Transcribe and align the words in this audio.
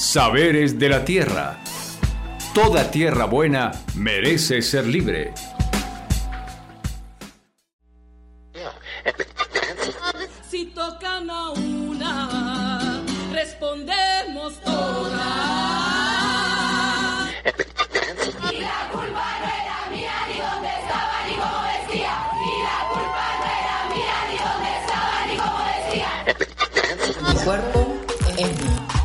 Saberes 0.00 0.78
de 0.78 0.88
la 0.88 1.04
tierra. 1.04 1.58
Toda 2.54 2.90
tierra 2.90 3.26
buena 3.26 3.70
merece 3.96 4.62
ser 4.62 4.86
libre. 4.86 5.34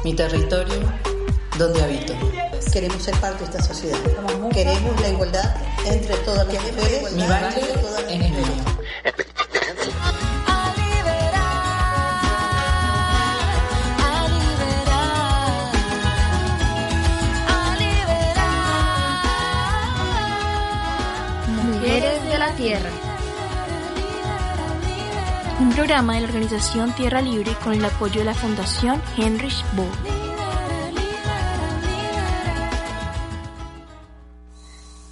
Mi 0.05 0.13
territorio 0.13 0.75
donde 1.57 1.81
habito. 1.81 2.13
Queremos 2.71 3.01
ser 3.01 3.15
parte 3.19 3.39
de 3.39 3.45
esta 3.45 3.63
sociedad. 3.63 3.97
Queremos 4.53 5.01
la 5.01 5.09
igualdad 5.09 5.55
entre 5.83 6.15
todas 6.17 6.45
las 6.47 6.63
mujeres. 6.63 7.11
Mi 7.13 7.23
baile 7.23 7.59
es 8.07 8.19
mío. 8.19 8.35
Mujeres 21.63 22.23
de 22.29 22.37
la 22.37 22.55
Tierra. 22.55 23.04
Programa 25.75 26.15
de 26.15 26.21
la 26.21 26.27
organización 26.27 26.95
Tierra 26.95 27.21
Libre 27.21 27.53
con 27.61 27.73
el 27.73 27.83
apoyo 27.83 28.19
de 28.19 28.23
la 28.23 28.33
Fundación 28.33 29.01
Heinrich 29.17 29.61
Böll. 29.75 29.89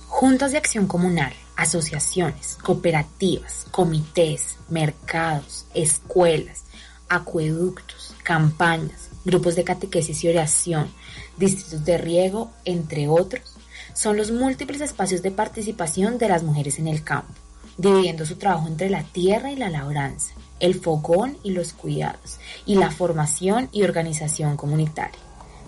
Juntas 0.07 0.53
de 0.53 0.57
acción 0.57 0.87
comunal, 0.87 1.33
asociaciones, 1.57 2.57
cooperativas, 2.63 3.67
comités, 3.71 4.55
mercados, 4.69 5.65
escuelas, 5.73 6.63
acueductos, 7.09 8.15
campañas, 8.23 9.09
grupos 9.25 9.57
de 9.57 9.65
catequesis 9.65 10.23
y 10.23 10.29
oración, 10.29 10.89
distritos 11.35 11.83
de 11.83 11.97
riego, 11.97 12.51
entre 12.63 13.09
otros, 13.09 13.57
son 13.93 14.15
los 14.15 14.31
múltiples 14.31 14.79
espacios 14.79 15.21
de 15.23 15.31
participación 15.31 16.17
de 16.17 16.29
las 16.29 16.41
mujeres 16.41 16.79
en 16.79 16.87
el 16.87 17.03
campo, 17.03 17.33
dividiendo 17.77 18.25
su 18.25 18.37
trabajo 18.37 18.69
entre 18.69 18.89
la 18.89 19.03
tierra 19.03 19.51
y 19.51 19.57
la 19.57 19.69
labranza, 19.69 20.33
el 20.63 20.75
fogón 20.75 21.37
y 21.43 21.51
los 21.51 21.73
cuidados, 21.73 22.39
y 22.65 22.75
la 22.75 22.89
formación 22.89 23.67
y 23.73 23.83
organización 23.83 24.55
comunitaria. 24.55 25.19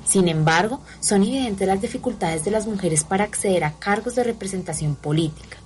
Sin 0.05 0.29
embargo, 0.29 0.79
son 1.01 1.23
evidentes 1.23 1.67
las 1.67 1.81
dificultades 1.81 2.45
de 2.45 2.51
las 2.51 2.65
mujeres 2.65 3.03
para 3.03 3.25
acceder 3.25 3.65
a 3.65 3.73
cargos 3.73 4.15
de 4.15 4.23
representación 4.23 4.95
política. 4.95 5.57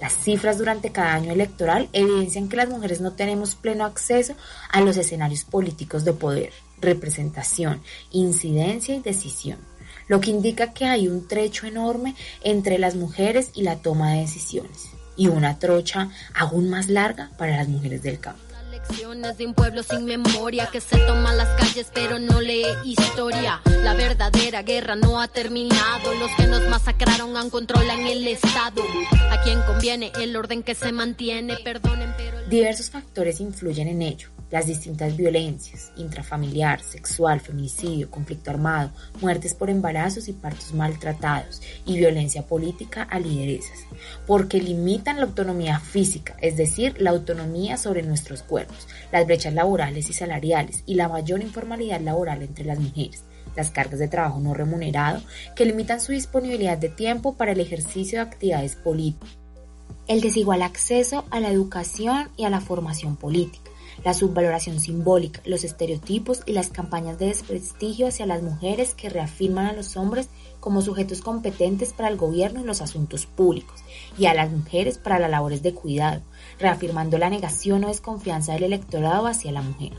Las 0.00 0.12
cifras 0.12 0.58
durante 0.58 0.92
cada 0.92 1.14
año 1.14 1.32
electoral 1.32 1.88
evidencian 1.92 2.48
que 2.48 2.58
las 2.58 2.68
mujeres 2.68 3.00
no 3.00 3.14
tenemos 3.14 3.56
pleno 3.56 3.84
acceso 3.84 4.34
a 4.70 4.80
los 4.80 4.96
escenarios 4.96 5.42
políticos 5.42 6.04
de 6.04 6.12
poder, 6.12 6.52
representación, 6.80 7.82
incidencia 8.12 8.94
y 8.94 9.00
decisión, 9.00 9.58
lo 10.06 10.20
que 10.20 10.30
indica 10.30 10.72
que 10.72 10.84
hay 10.84 11.08
un 11.08 11.26
trecho 11.26 11.66
enorme 11.66 12.14
entre 12.44 12.78
las 12.78 12.94
mujeres 12.94 13.50
y 13.52 13.64
la 13.64 13.78
toma 13.78 14.12
de 14.12 14.20
decisiones, 14.20 14.90
y 15.16 15.26
una 15.26 15.58
trocha 15.58 16.10
aún 16.34 16.70
más 16.70 16.88
larga 16.88 17.32
para 17.36 17.56
las 17.56 17.66
mujeres 17.66 18.04
del 18.04 18.20
campo. 18.20 18.46
Lecciones 18.76 19.38
de 19.38 19.46
un 19.46 19.54
pueblo 19.54 19.82
sin 19.82 20.04
memoria 20.04 20.68
que 20.70 20.82
se 20.82 20.98
toma 20.98 21.32
las 21.32 21.48
calles 21.58 21.90
pero 21.94 22.18
no 22.18 22.42
lee 22.42 22.66
historia. 22.84 23.62
La 23.82 23.94
verdadera 23.94 24.62
guerra 24.64 24.96
no 24.96 25.18
ha 25.18 25.28
terminado. 25.28 26.12
Los 26.20 26.30
que 26.32 26.46
nos 26.46 26.60
masacraron 26.68 27.38
aún 27.38 27.48
controlan 27.48 28.06
el 28.06 28.28
Estado. 28.28 28.82
A 29.30 29.40
quien 29.42 29.62
conviene 29.62 30.12
el 30.20 30.36
orden 30.36 30.62
que 30.62 30.74
se 30.74 30.92
mantiene. 30.92 31.56
Perdonen, 31.64 32.12
pero. 32.18 32.46
Diversos 32.50 32.90
factores 32.90 33.40
influyen 33.40 33.88
en 33.88 34.02
ello. 34.02 34.35
Las 34.50 34.66
distintas 34.66 35.16
violencias, 35.16 35.92
intrafamiliar, 35.96 36.80
sexual, 36.80 37.40
feminicidio, 37.40 38.10
conflicto 38.10 38.50
armado, 38.50 38.92
muertes 39.20 39.54
por 39.54 39.70
embarazos 39.70 40.28
y 40.28 40.32
partos 40.32 40.72
maltratados 40.72 41.60
y 41.84 41.98
violencia 41.98 42.42
política 42.42 43.02
a 43.02 43.18
lideresas, 43.18 43.80
porque 44.26 44.60
limitan 44.60 45.16
la 45.16 45.24
autonomía 45.24 45.80
física, 45.80 46.36
es 46.40 46.56
decir, 46.56 46.94
la 47.00 47.10
autonomía 47.10 47.76
sobre 47.76 48.02
nuestros 48.02 48.42
cuerpos, 48.42 48.86
las 49.10 49.26
brechas 49.26 49.52
laborales 49.52 50.08
y 50.10 50.12
salariales 50.12 50.84
y 50.86 50.94
la 50.94 51.08
mayor 51.08 51.42
informalidad 51.42 52.00
laboral 52.00 52.42
entre 52.42 52.64
las 52.64 52.78
mujeres 52.78 53.24
las 53.56 53.70
cargas 53.70 53.98
de 53.98 54.08
trabajo 54.08 54.38
no 54.38 54.54
remunerado 54.54 55.22
que 55.56 55.64
limitan 55.64 56.00
su 56.00 56.12
disponibilidad 56.12 56.78
de 56.78 56.90
tiempo 56.90 57.34
para 57.36 57.52
el 57.52 57.60
ejercicio 57.60 58.18
de 58.18 58.24
actividades 58.24 58.76
políticas, 58.76 59.30
el 60.06 60.20
desigual 60.20 60.62
acceso 60.62 61.24
a 61.30 61.40
la 61.40 61.50
educación 61.50 62.28
y 62.36 62.44
a 62.44 62.50
la 62.50 62.60
formación 62.60 63.16
política, 63.16 63.65
la 64.06 64.14
subvaloración 64.14 64.78
simbólica, 64.78 65.40
los 65.44 65.64
estereotipos 65.64 66.42
y 66.46 66.52
las 66.52 66.68
campañas 66.68 67.18
de 67.18 67.26
desprestigio 67.26 68.06
hacia 68.06 68.24
las 68.24 68.40
mujeres 68.40 68.94
que 68.94 69.08
reafirman 69.08 69.66
a 69.66 69.72
los 69.72 69.96
hombres 69.96 70.28
como 70.60 70.80
sujetos 70.80 71.22
competentes 71.22 71.92
para 71.92 72.08
el 72.08 72.16
gobierno 72.16 72.60
y 72.60 72.64
los 72.64 72.82
asuntos 72.82 73.26
públicos, 73.26 73.80
y 74.16 74.26
a 74.26 74.34
las 74.34 74.52
mujeres 74.52 74.98
para 74.98 75.18
las 75.18 75.28
labores 75.28 75.60
de 75.64 75.74
cuidado, 75.74 76.22
reafirmando 76.60 77.18
la 77.18 77.30
negación 77.30 77.82
o 77.82 77.88
desconfianza 77.88 78.52
del 78.52 78.62
electorado 78.62 79.26
hacia 79.26 79.50
la 79.50 79.62
mujer. 79.62 79.94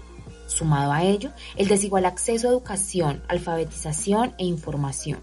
Sumado 0.48 0.94
a 0.94 1.04
ello, 1.04 1.32
el 1.58 1.68
desigual 1.68 2.06
acceso 2.06 2.48
a 2.48 2.52
educación, 2.52 3.22
alfabetización 3.28 4.36
e 4.38 4.46
información, 4.46 5.20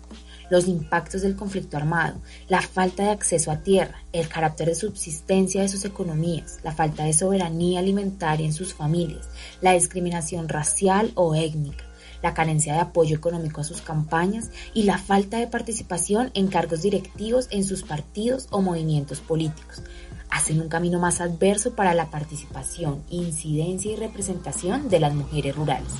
los 0.50 0.68
impactos 0.68 1.22
del 1.22 1.36
conflicto 1.36 1.76
armado, 1.76 2.20
la 2.48 2.60
falta 2.60 3.04
de 3.04 3.10
acceso 3.10 3.50
a 3.50 3.58
tierra, 3.58 4.02
el 4.12 4.28
carácter 4.28 4.68
de 4.68 4.74
subsistencia 4.74 5.62
de 5.62 5.68
sus 5.68 5.84
economías, 5.84 6.58
la 6.62 6.72
falta 6.72 7.04
de 7.04 7.12
soberanía 7.12 7.80
alimentaria 7.80 8.46
en 8.46 8.52
sus 8.52 8.74
familias, 8.74 9.28
la 9.60 9.72
discriminación 9.72 10.48
racial 10.48 11.12
o 11.14 11.34
étnica, 11.34 11.84
la 12.22 12.34
carencia 12.34 12.72
de 12.72 12.80
apoyo 12.80 13.16
económico 13.16 13.60
a 13.60 13.64
sus 13.64 13.82
campañas 13.82 14.50
y 14.72 14.84
la 14.84 14.98
falta 14.98 15.38
de 15.38 15.46
participación 15.46 16.30
en 16.34 16.48
cargos 16.48 16.82
directivos 16.82 17.48
en 17.50 17.64
sus 17.64 17.82
partidos 17.82 18.46
o 18.50 18.62
movimientos 18.62 19.20
políticos, 19.20 19.82
hacen 20.30 20.60
un 20.60 20.68
camino 20.68 20.98
más 20.98 21.20
adverso 21.20 21.74
para 21.74 21.94
la 21.94 22.10
participación, 22.10 23.02
incidencia 23.10 23.92
y 23.92 23.96
representación 23.96 24.88
de 24.88 25.00
las 25.00 25.14
mujeres 25.14 25.54
rurales. 25.54 25.92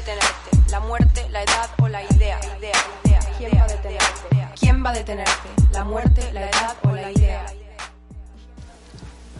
Detenerte? 0.00 0.70
¿La 0.70 0.80
muerte, 0.80 1.28
la 1.30 1.42
edad 1.42 1.70
o 1.82 1.88
la 1.88 2.02
idea? 2.02 2.40
idea, 2.58 2.72
idea. 3.04 3.20
¿Quién 3.36 3.52
va 3.54 3.64
a 3.64 3.68
detenerte? 3.68 4.28
¿Quién 4.58 4.84
va 4.84 4.90
a 4.90 4.92
detenerte? 4.94 5.48
¿La 5.72 5.84
muerte, 5.84 6.32
la 6.32 6.42
edad 6.48 6.76
o 6.84 6.92
la 6.92 7.10
idea? 7.10 7.46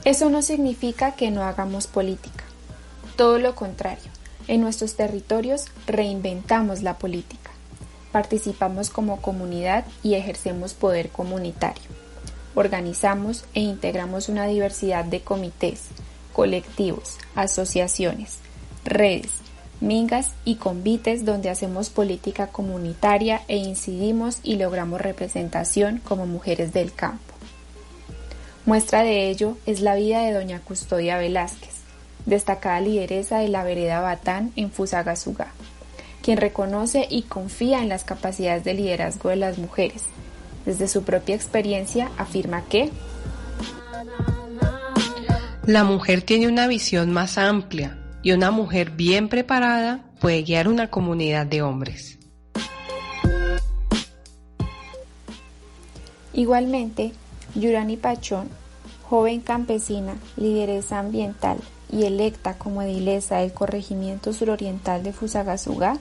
Eso 0.04 0.28
no 0.28 0.43
significa 0.43 1.12
que 1.12 1.31
no 1.31 1.44
hagamos 1.44 1.87
política. 1.87 2.44
Todo 3.16 3.38
lo 3.38 3.54
contrario. 3.54 4.10
En 4.48 4.60
nuestros 4.60 4.97
territorios 4.97 5.66
reinventamos 5.87 6.82
la 6.82 6.98
política. 6.98 7.50
Participamos 8.12 8.91
como 8.91 9.22
comunidad 9.22 9.84
y 10.03 10.15
ejercemos 10.15 10.75
poder 10.75 11.09
comunitario. 11.10 11.88
Organizamos 12.54 13.44
e 13.54 13.60
integramos 13.60 14.28
una 14.28 14.47
diversidad 14.47 15.04
de 15.04 15.21
comités, 15.22 15.84
colectivos, 16.32 17.16
asociaciones, 17.34 18.38
redes, 18.84 19.31
mingas 19.81 20.33
y 20.45 20.57
convites 20.57 21.25
donde 21.25 21.51
hacemos 21.51 21.91
política 21.91 22.49
comunitaria 22.49 23.43
e 23.49 23.57
incidimos 23.57 24.41
y 24.43 24.57
logramos 24.57 25.01
representación 25.01 26.01
como 26.05 26.27
mujeres 26.27 26.73
del 26.73 26.93
campo. 26.93 27.35
Muestra 28.67 29.03
de 29.03 29.31
ello 29.31 29.57
es 29.66 29.81
la 29.81 29.95
vida 29.95 30.21
de 30.22 30.33
doña 30.33 30.60
Custodia 30.60 31.16
Velázquez, 31.16 31.75
destacada 32.27 32.81
lideresa 32.81 33.39
de 33.39 33.49
la 33.49 33.65
vereda 33.65 34.01
Batán 34.01 34.53
en 34.54 34.71
Fusagasugá, 34.71 35.49
quien 36.22 36.37
reconoce 36.37 37.07
y 37.09 37.22
confía 37.22 37.83
en 37.83 37.89
las 37.89 38.04
capacidades 38.04 38.65
de 38.65 38.75
liderazgo 38.75 39.31
de 39.31 39.37
las 39.37 39.59
mujeres. 39.59 40.04
Desde 40.66 40.89
su 40.89 41.04
propia 41.04 41.34
experiencia 41.34 42.10
afirma 42.19 42.65
que 42.66 42.91
la 45.65 45.84
mujer 45.84 46.22
tiene 46.22 46.47
una 46.47 46.66
visión 46.66 47.13
más 47.13 47.39
amplia 47.39 47.97
y 48.22 48.33
una 48.33 48.51
mujer 48.51 48.91
bien 48.91 49.28
preparada 49.28 50.05
puede 50.21 50.43
guiar 50.43 50.69
una 50.69 50.89
comunidad 50.89 51.47
de 51.47 51.63
hombres. 51.63 52.19
Igualmente, 56.33 57.13
Yurani 57.55 57.97
Pachón, 57.97 58.49
joven 59.09 59.41
campesina, 59.41 60.15
lideresa 60.37 60.99
ambiental 60.99 61.59
y 61.91 62.05
electa 62.05 62.57
como 62.57 62.83
edilesa 62.83 63.39
del 63.39 63.53
corregimiento 63.53 64.33
suroriental 64.33 65.03
de 65.03 65.13
Fusagasugá, 65.13 65.99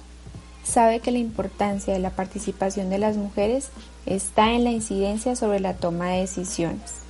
sabe 0.64 1.00
que 1.00 1.12
la 1.12 1.18
importancia 1.18 1.94
de 1.94 2.00
la 2.00 2.12
participación 2.12 2.90
de 2.90 3.00
las 3.00 3.18
mujeres 3.18 3.70
está 4.06 4.52
en 4.52 4.64
la 4.64 4.72
incidencia 4.72 5.36
sobre 5.36 5.60
la 5.60 5.74
toma 5.76 6.10
de 6.12 6.22
decisiones. 6.22 7.09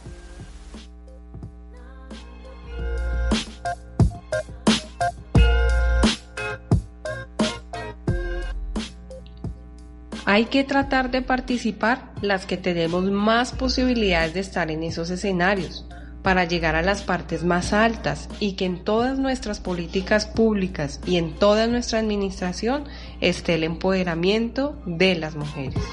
Hay 10.39 10.45
que 10.45 10.63
tratar 10.63 11.11
de 11.11 11.21
participar 11.21 12.13
las 12.21 12.45
que 12.45 12.55
tenemos 12.55 13.03
más 13.11 13.51
posibilidades 13.51 14.33
de 14.33 14.39
estar 14.39 14.71
en 14.71 14.83
esos 14.83 15.09
escenarios 15.09 15.85
para 16.23 16.45
llegar 16.45 16.77
a 16.77 16.81
las 16.81 17.01
partes 17.01 17.43
más 17.43 17.73
altas 17.73 18.29
y 18.39 18.53
que 18.53 18.63
en 18.63 18.85
todas 18.85 19.19
nuestras 19.19 19.59
políticas 19.59 20.27
públicas 20.27 21.01
y 21.05 21.17
en 21.17 21.35
toda 21.35 21.67
nuestra 21.67 21.99
administración 21.99 22.85
esté 23.19 23.55
el 23.55 23.65
empoderamiento 23.65 24.81
de 24.85 25.15
las 25.15 25.35
mujeres. 25.35 25.83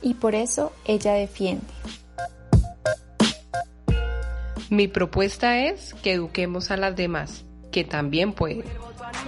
Y 0.00 0.14
por 0.14 0.34
eso 0.34 0.72
ella 0.86 1.12
defiende. 1.12 1.66
Mi 4.72 4.88
propuesta 4.88 5.58
es 5.58 5.92
que 6.02 6.14
eduquemos 6.14 6.70
a 6.70 6.78
las 6.78 6.96
demás, 6.96 7.44
que 7.70 7.84
también 7.84 8.32
pueden. 8.32 8.64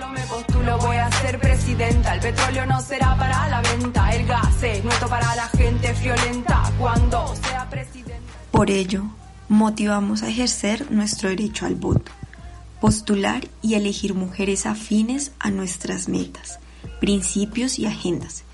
No 0.00 0.08
me 0.10 0.20
postulo, 0.22 0.78
voy 0.78 0.96
a 0.96 1.12
ser 1.20 1.38
presidenta. 1.38 2.14
El 2.14 2.20
petróleo 2.20 2.64
no 2.64 2.80
será 2.80 3.14
para 3.18 3.46
la 3.50 3.60
venta. 3.60 4.10
El 4.14 4.26
gas 4.26 4.62
es 4.62 4.82
nuestro 4.82 5.06
para 5.06 5.36
la 5.36 5.46
gente 5.48 5.92
friolenta. 5.96 6.72
Cuando 6.78 7.34
sea 7.36 7.68
presidenta. 7.68 8.32
Por 8.52 8.70
ello, 8.70 9.02
motivamos 9.50 10.22
a 10.22 10.30
ejercer 10.30 10.90
nuestro 10.90 11.28
derecho 11.28 11.66
al 11.66 11.74
voto, 11.74 12.10
postular 12.80 13.46
y 13.60 13.74
elegir 13.74 14.14
mujeres 14.14 14.64
afines 14.64 15.32
a 15.40 15.50
nuestras 15.50 16.08
metas, 16.08 16.58
principios 17.00 17.78
y 17.78 17.84
agendas, 17.84 18.44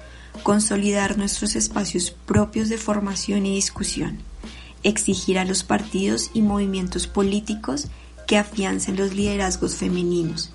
consolidar 0.43 1.19
nuestros 1.19 1.55
espacios 1.55 2.11
propios 2.11 2.69
de 2.69 2.79
formación 2.79 3.47
y 3.47 3.55
discusión, 3.55 4.19
exigir 4.83 5.39
a 5.39 5.45
los 5.45 5.65
partidos 5.65 6.31
y 6.35 6.43
movimientos 6.43 7.07
políticos 7.07 7.89
que 8.27 8.39
afiancen 8.39 8.97
los 8.97 9.15
liderazgos 9.15 9.77
femeninos, 9.77 10.53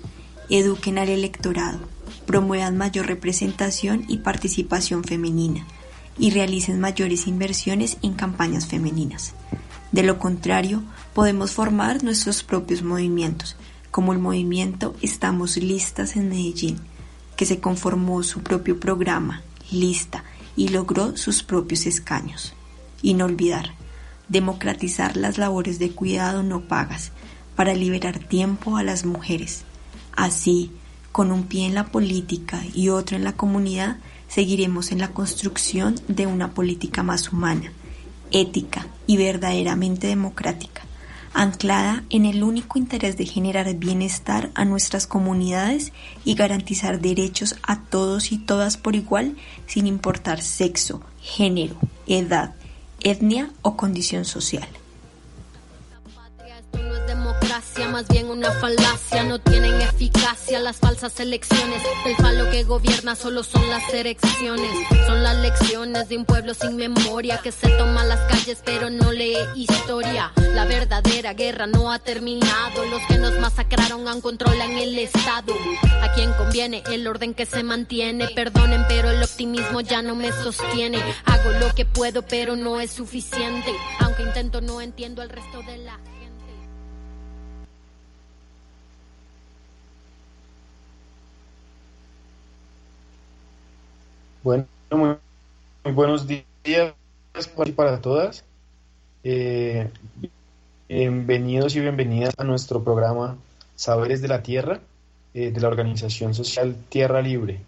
eduquen 0.48 0.98
al 0.98 1.08
electorado, 1.08 1.78
promuevan 2.26 2.76
mayor 2.76 3.06
representación 3.06 4.04
y 4.08 4.18
participación 4.18 5.04
femenina 5.04 5.66
y 6.18 6.30
realicen 6.30 6.80
mayores 6.80 7.26
inversiones 7.26 7.98
en 8.02 8.14
campañas 8.14 8.66
femeninas. 8.66 9.34
De 9.92 10.02
lo 10.02 10.18
contrario, 10.18 10.82
podemos 11.14 11.52
formar 11.52 12.02
nuestros 12.02 12.42
propios 12.42 12.82
movimientos, 12.82 13.56
como 13.90 14.12
el 14.12 14.18
movimiento 14.18 14.94
Estamos 15.02 15.56
Listas 15.56 16.16
en 16.16 16.28
Medellín, 16.28 16.80
que 17.36 17.46
se 17.46 17.60
conformó 17.60 18.22
su 18.22 18.40
propio 18.40 18.80
programa, 18.80 19.42
lista, 19.70 20.24
y 20.56 20.68
logró 20.68 21.16
sus 21.16 21.42
propios 21.42 21.86
escaños. 21.86 22.54
Y 23.02 23.14
no 23.14 23.26
olvidar, 23.26 23.74
democratizar 24.28 25.16
las 25.16 25.38
labores 25.38 25.78
de 25.78 25.90
cuidado 25.90 26.42
no 26.42 26.62
pagas 26.62 27.12
para 27.54 27.74
liberar 27.74 28.18
tiempo 28.18 28.76
a 28.76 28.82
las 28.82 29.04
mujeres. 29.04 29.64
Así, 30.14 30.72
con 31.12 31.32
un 31.32 31.44
pie 31.44 31.66
en 31.66 31.74
la 31.74 31.86
política 31.86 32.62
y 32.74 32.90
otro 32.90 33.16
en 33.16 33.24
la 33.24 33.32
comunidad, 33.32 33.98
seguiremos 34.28 34.92
en 34.92 34.98
la 34.98 35.08
construcción 35.08 35.94
de 36.08 36.26
una 36.26 36.52
política 36.52 37.02
más 37.02 37.32
humana, 37.32 37.72
ética 38.30 38.86
y 39.06 39.16
verdaderamente 39.16 40.08
democrática, 40.08 40.82
anclada 41.32 42.04
en 42.10 42.26
el 42.26 42.42
único 42.42 42.78
interés 42.78 43.16
de 43.16 43.24
generar 43.24 43.72
bienestar 43.76 44.50
a 44.54 44.64
nuestras 44.64 45.06
comunidades 45.06 45.92
y 46.24 46.34
garantizar 46.34 47.00
derechos 47.00 47.56
a 47.62 47.80
todos 47.82 48.32
y 48.32 48.38
todas 48.38 48.76
por 48.76 48.96
igual, 48.96 49.36
sin 49.66 49.86
importar 49.86 50.42
sexo, 50.42 51.00
género, 51.20 51.76
edad, 52.06 52.54
etnia 53.10 53.50
o 53.62 53.76
condición 53.76 54.24
social. 54.24 54.68
Más 57.88 58.08
bien 58.08 58.28
una 58.28 58.50
falacia. 58.52 59.22
No 59.24 59.38
tienen 59.38 59.80
eficacia 59.80 60.58
las 60.60 60.76
falsas 60.76 61.18
elecciones. 61.20 61.82
El 62.04 62.16
falo 62.16 62.50
que 62.50 62.64
gobierna 62.64 63.14
solo 63.14 63.42
son 63.42 63.68
las 63.68 63.92
elecciones. 63.92 64.70
Son 65.06 65.22
las 65.22 65.36
lecciones 65.36 66.08
de 66.08 66.16
un 66.16 66.24
pueblo 66.24 66.54
sin 66.54 66.76
memoria 66.76 67.38
que 67.38 67.52
se 67.52 67.68
toma 67.70 68.04
las 68.04 68.20
calles 68.30 68.58
pero 68.64 68.90
no 68.90 69.12
lee 69.12 69.36
historia. 69.54 70.32
La 70.54 70.64
verdadera 70.64 71.34
guerra 71.34 71.66
no 71.66 71.92
ha 71.92 71.98
terminado. 71.98 72.84
Los 72.86 73.02
que 73.08 73.18
nos 73.18 73.38
masacraron 73.38 74.08
aún 74.08 74.20
controlan 74.20 74.72
el 74.72 74.98
Estado. 74.98 75.54
A 76.02 76.12
quien 76.12 76.32
conviene 76.34 76.82
el 76.92 77.06
orden 77.06 77.34
que 77.34 77.46
se 77.46 77.62
mantiene. 77.62 78.28
Perdonen, 78.28 78.84
pero 78.88 79.10
el 79.10 79.22
optimismo 79.22 79.80
ya 79.80 80.02
no 80.02 80.14
me 80.14 80.32
sostiene. 80.32 80.98
Hago 81.24 81.50
lo 81.60 81.74
que 81.74 81.84
puedo, 81.84 82.22
pero 82.22 82.56
no 82.56 82.80
es 82.80 82.90
suficiente. 82.92 83.72
Aunque 84.00 84.22
intento, 84.22 84.60
no 84.60 84.80
entiendo 84.80 85.22
el 85.22 85.28
resto 85.28 85.62
de 85.62 85.78
la 85.78 85.98
Bueno, 94.46 94.64
muy, 94.92 95.16
buenos 95.92 96.28
días 96.28 96.44
para, 97.56 97.72
para 97.72 98.00
todas. 98.00 98.44
Eh, 99.24 99.90
bienvenidos 100.88 101.74
y 101.74 101.80
bienvenidas 101.80 102.32
a 102.38 102.44
nuestro 102.44 102.84
programa 102.84 103.38
Saberes 103.74 104.22
de 104.22 104.28
la 104.28 104.44
Tierra 104.44 104.78
eh, 105.34 105.50
de 105.50 105.60
la 105.60 105.66
organización 105.66 106.32
social 106.32 106.76
Tierra 106.88 107.22
Libre. 107.22 107.58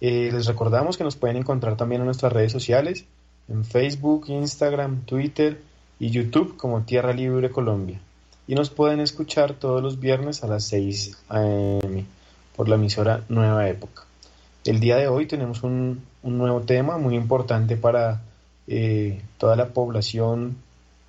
Eh, 0.00 0.30
les 0.32 0.46
recordamos 0.46 0.96
que 0.96 1.04
nos 1.04 1.14
pueden 1.14 1.36
encontrar 1.36 1.76
también 1.76 2.00
en 2.00 2.06
nuestras 2.06 2.32
redes 2.32 2.50
sociales, 2.50 3.04
en 3.46 3.64
Facebook, 3.64 4.24
Instagram, 4.26 5.02
Twitter 5.02 5.62
y 6.00 6.10
YouTube 6.10 6.56
como 6.56 6.82
Tierra 6.82 7.12
Libre 7.12 7.52
Colombia. 7.52 8.00
Y 8.48 8.56
nos 8.56 8.70
pueden 8.70 8.98
escuchar 8.98 9.52
todos 9.52 9.80
los 9.80 10.00
viernes 10.00 10.42
a 10.42 10.48
las 10.48 10.64
6 10.64 11.18
am 11.28 12.04
por 12.56 12.68
la 12.68 12.74
emisora 12.74 13.22
Nueva 13.28 13.68
Época. 13.68 14.06
El 14.64 14.78
día 14.78 14.96
de 14.96 15.08
hoy 15.08 15.26
tenemos 15.26 15.62
un, 15.64 16.02
un 16.22 16.38
nuevo 16.38 16.60
tema 16.60 16.96
muy 16.98 17.16
importante 17.16 17.76
para 17.76 18.22
eh, 18.68 19.20
toda 19.38 19.56
la 19.56 19.70
población 19.70 20.56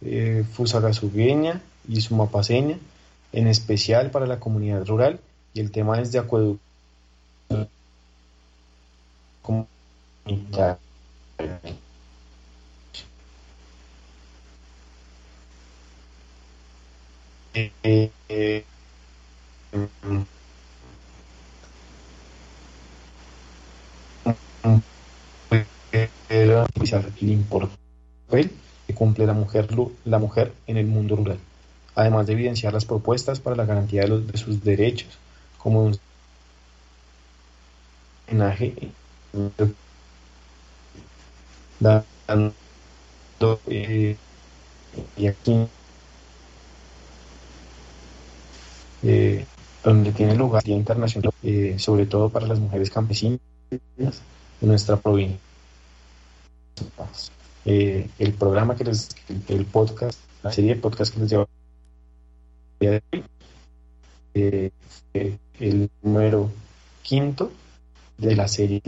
eh, 0.01 0.43
fusagasugueña 0.51 1.61
y 1.87 2.01
sumapaseña, 2.01 2.77
en 3.31 3.47
especial 3.47 4.09
para 4.11 4.25
la 4.25 4.39
comunidad 4.39 4.85
rural, 4.85 5.19
y 5.53 5.59
el 5.59 5.71
tema 5.71 6.01
es 6.01 6.11
de 6.11 6.19
acueducto 6.19 6.59
comunitario. 9.43 10.77
Eh, 17.53 18.65
mm, 24.63 24.77
era 26.29 26.65
el 28.31 28.49
que 28.87 28.93
cumple 28.93 29.25
la 29.25 29.33
mujer, 29.33 29.67
la 30.05 30.19
mujer 30.19 30.53
en 30.67 30.77
el 30.77 30.87
mundo 30.87 31.15
rural, 31.15 31.37
además 31.95 32.27
de 32.27 32.33
evidenciar 32.33 32.73
las 32.73 32.85
propuestas 32.85 33.39
para 33.39 33.55
la 33.55 33.65
garantía 33.65 34.01
de, 34.01 34.07
los, 34.07 34.27
de 34.27 34.37
sus 34.37 34.63
derechos, 34.63 35.17
como 35.57 35.83
un 35.85 35.97
homenaje 38.27 38.73
dando 41.79 42.53
eh, 43.67 44.15
y 45.17 45.27
aquí 45.27 45.67
eh, 49.03 49.45
donde 49.83 50.11
tiene 50.11 50.35
lugar 50.35 50.61
el 50.63 50.67
Día 50.67 50.75
Internacional, 50.77 51.31
eh, 51.43 51.75
sobre 51.77 52.05
todo 52.05 52.29
para 52.29 52.47
las 52.47 52.59
mujeres 52.59 52.89
campesinas 52.89 53.39
nuestra 54.67 54.97
provincia. 54.97 55.39
Eh, 57.65 58.09
el 58.19 58.33
programa 58.33 58.75
que 58.75 58.83
les, 58.83 59.09
el 59.47 59.65
podcast, 59.65 60.19
la 60.43 60.51
serie 60.51 60.75
de 60.75 60.81
podcast 60.81 61.13
que 61.13 61.19
les 61.21 61.29
lleva 61.29 61.47
eh, 64.35 64.71
eh, 65.13 65.37
el 65.59 65.89
número 66.01 66.49
quinto 67.01 67.51
de 68.17 68.35
la 68.35 68.47
serie. 68.47 68.81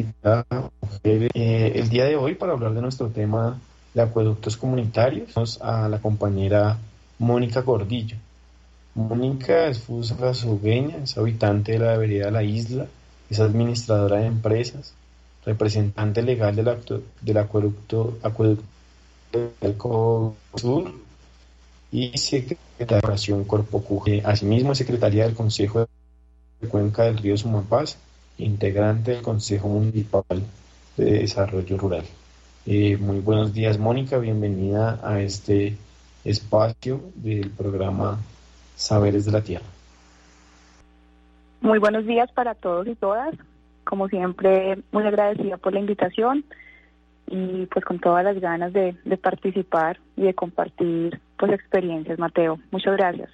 Eh, 1.04 1.72
el 1.76 1.90
día 1.90 2.06
de 2.06 2.16
hoy, 2.16 2.36
para 2.36 2.54
hablar 2.54 2.74
de 2.74 2.82
nuestro 2.82 3.10
tema 3.10 3.60
de 3.94 4.02
acueductos 4.02 4.58
comunitarios, 4.58 5.34
vamos 5.34 5.62
a 5.62 5.88
la 5.88 6.00
compañera 6.00 6.78
Mónica 7.20 7.62
Gordillo. 7.62 8.18
Mónica 8.96 9.68
es 9.68 9.80
fusagasugueña, 9.80 10.98
es 11.04 11.18
habitante 11.18 11.74
de 11.74 11.80
la 11.80 11.98
vereda 11.98 12.32
La 12.32 12.44
Isla, 12.44 12.88
es 13.30 13.40
administradora 13.40 14.18
de 14.18 14.28
empresas, 14.28 14.94
representante 15.46 16.22
legal 16.22 16.56
del, 16.56 16.70
acto, 16.70 17.02
del 17.22 17.38
acueducto, 17.38 18.18
acueducto 18.24 18.64
del 19.62 19.76
Sur 20.56 20.92
y 21.92 22.18
secretaria 22.18 22.98
de 23.00 23.08
Oración 23.08 23.44
Corpo 23.46 23.84
Cuje. 23.84 24.22
Asimismo, 24.26 24.76
secretaria 24.76 25.26
del 25.26 25.36
Consejo 25.36 25.88
de 26.62 26.68
Cuenca 26.68 27.04
del 27.04 27.18
Río 27.18 27.38
Sumapaz, 27.38 27.98
integrante 28.38 29.12
del 29.12 29.22
Consejo 29.22 29.68
Municipal 29.68 30.42
de 30.98 31.20
Desarrollo 31.20 31.78
Rural. 31.78 32.06
Eh, 32.66 32.98
muy 32.98 33.20
buenos 33.20 33.54
días, 33.54 33.78
Mónica. 33.78 34.18
Bienvenida 34.18 35.00
a 35.04 35.22
este 35.22 35.78
espacio 36.24 37.02
del 37.16 37.52
programa 37.52 38.20
Saberes 38.76 39.26
de 39.26 39.32
la 39.32 39.42
Tierra. 39.42 39.66
Muy 41.62 41.80
buenos 41.80 42.06
días 42.06 42.32
para 42.32 42.56
todos 42.56 42.88
y 42.88 42.96
todas. 42.96 43.36
Como 43.86 44.10
siempre, 44.10 44.78
muy 44.92 45.04
agradecida 45.04 45.58
por 45.58 45.74
la 45.74 45.80
invitación 45.80 46.44
y 47.28 47.66
pues 47.68 47.84
con 47.86 48.00
todas 48.00 48.24
las 48.24 48.40
ganas 48.40 48.74
de, 48.74 48.96
participar 49.22 50.00
y 50.16 50.24
de 50.24 50.34
compartir 50.34 51.20
pues 51.38 51.52
experiencias, 51.54 52.20
Mateo. 52.20 52.60
Muchas 52.72 52.98
gracias. 52.98 53.30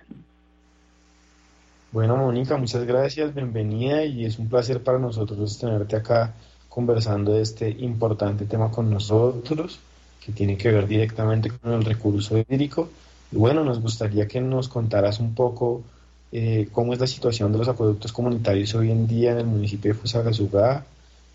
Bueno, 1.91 2.15
Mónica, 2.15 2.55
muchas 2.55 2.86
gracias, 2.86 3.34
bienvenida 3.36 4.05
y 4.05 4.25
es 4.25 4.39
un 4.39 4.48
placer 4.48 4.81
para 4.81 4.98
nosotros 4.98 5.60
tenerte 5.60 5.98
acá 5.98 6.34
conversando 6.70 7.34
de 7.34 7.41
este 7.41 7.70
importante 7.70 8.46
tema 8.46 8.72
con 8.72 8.89
nosotros, 8.89 9.79
que 10.25 10.31
tiene 10.31 10.55
que 10.55 10.72
ver 10.72 10.88
directamente 10.88 11.50
con 11.50 11.74
el 11.74 11.84
recurso 11.84 12.38
hídrico. 12.38 12.89
Y 13.29 13.36
bueno, 13.36 13.65
nos 13.65 13.81
gustaría 13.81 14.25
que 14.25 14.39
nos 14.39 14.70
contaras 14.70 15.20
un 15.20 15.36
poco 15.36 15.84
eh, 16.31 16.69
cómo 16.71 16.93
es 16.93 17.00
la 17.00 17.07
situación 17.07 17.51
de 17.51 17.57
los 17.57 17.67
acueductos 17.67 18.13
comunitarios 18.13 18.73
hoy 18.75 18.91
en 18.91 19.07
día 19.07 19.31
en 19.31 19.39
el 19.39 19.45
municipio 19.45 19.93
de 19.93 20.00
Fusagasugá, 20.00 20.85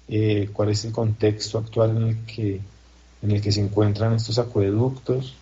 eh, 0.08 0.48
cuál 0.52 0.70
es 0.70 0.84
el 0.84 0.92
contexto 0.92 1.58
actual 1.58 1.96
en 1.96 2.02
el 2.04 2.16
que, 2.24 2.60
en 3.22 3.30
el 3.30 3.40
que 3.40 3.52
se 3.52 3.60
encuentran 3.60 4.14
estos 4.14 4.38
acueductos, 4.38 5.34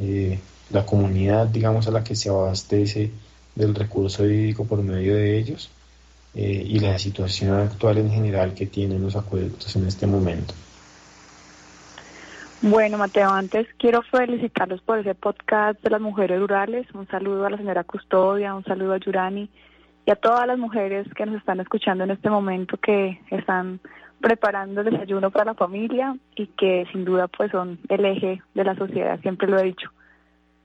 eh, 0.00 0.38
la 0.70 0.84
comunidad, 0.84 1.46
digamos, 1.46 1.86
a 1.86 1.90
la 1.90 2.02
que 2.04 2.16
se 2.16 2.28
abastece 2.28 3.10
del 3.54 3.74
recurso 3.74 4.26
hídrico 4.26 4.64
por 4.64 4.82
medio 4.82 5.14
de 5.14 5.38
ellos 5.38 5.70
y 6.34 6.78
la 6.78 6.96
situación 7.00 7.54
actual 7.54 7.98
en 7.98 8.10
general 8.10 8.54
que 8.54 8.66
tienen 8.66 9.02
los 9.02 9.16
acueductos 9.16 9.74
en 9.74 9.88
este 9.88 10.06
momento. 10.06 10.54
Bueno, 12.60 12.98
Mateo, 12.98 13.30
antes 13.30 13.68
quiero 13.78 14.02
felicitarlos 14.02 14.80
por 14.82 14.98
ese 14.98 15.14
podcast 15.14 15.80
de 15.80 15.90
las 15.90 16.00
mujeres 16.00 16.40
rurales. 16.40 16.92
Un 16.92 17.06
saludo 17.06 17.46
a 17.46 17.50
la 17.50 17.56
señora 17.56 17.84
Custodia, 17.84 18.52
un 18.52 18.64
saludo 18.64 18.94
a 18.94 18.98
Yurani 18.98 19.48
y 20.04 20.10
a 20.10 20.16
todas 20.16 20.44
las 20.44 20.58
mujeres 20.58 21.06
que 21.14 21.24
nos 21.24 21.36
están 21.36 21.60
escuchando 21.60 22.02
en 22.02 22.10
este 22.10 22.28
momento 22.28 22.76
que 22.76 23.20
están 23.30 23.78
preparando 24.20 24.80
el 24.80 24.90
desayuno 24.90 25.30
para 25.30 25.44
la 25.44 25.54
familia 25.54 26.16
y 26.34 26.48
que 26.48 26.84
sin 26.90 27.04
duda 27.04 27.28
pues 27.28 27.52
son 27.52 27.78
el 27.88 28.04
eje 28.04 28.42
de 28.54 28.64
la 28.64 28.74
sociedad, 28.74 29.20
siempre 29.20 29.46
lo 29.46 29.60
he 29.60 29.62
dicho. 29.62 29.92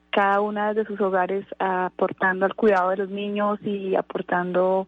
Cada 0.09 0.41
una 0.41 0.73
de 0.73 0.85
sus 0.85 0.99
hogares 0.99 1.45
aportando 1.59 2.47
al 2.47 2.55
cuidado 2.55 2.89
de 2.89 2.97
los 2.97 3.09
niños 3.11 3.59
y 3.61 3.93
aportando 3.93 4.87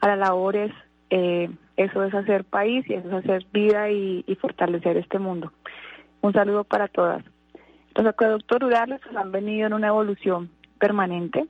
a 0.00 0.08
las 0.08 0.18
labores, 0.18 0.72
eh, 1.10 1.50
eso 1.76 2.02
es 2.02 2.14
hacer 2.14 2.44
país 2.44 2.88
y 2.88 2.94
eso 2.94 3.08
es 3.08 3.24
hacer 3.24 3.44
vida 3.52 3.90
y 3.90 4.38
fortalecer 4.40 4.96
este 4.96 5.18
mundo. 5.18 5.52
Un 6.26 6.32
saludo 6.32 6.64
para 6.64 6.88
todas. 6.88 7.22
Los 7.94 8.04
acueductos 8.04 8.58
rurales 8.58 9.00
pues, 9.04 9.16
han 9.16 9.30
venido 9.30 9.68
en 9.68 9.74
una 9.74 9.86
evolución 9.86 10.50
permanente. 10.76 11.46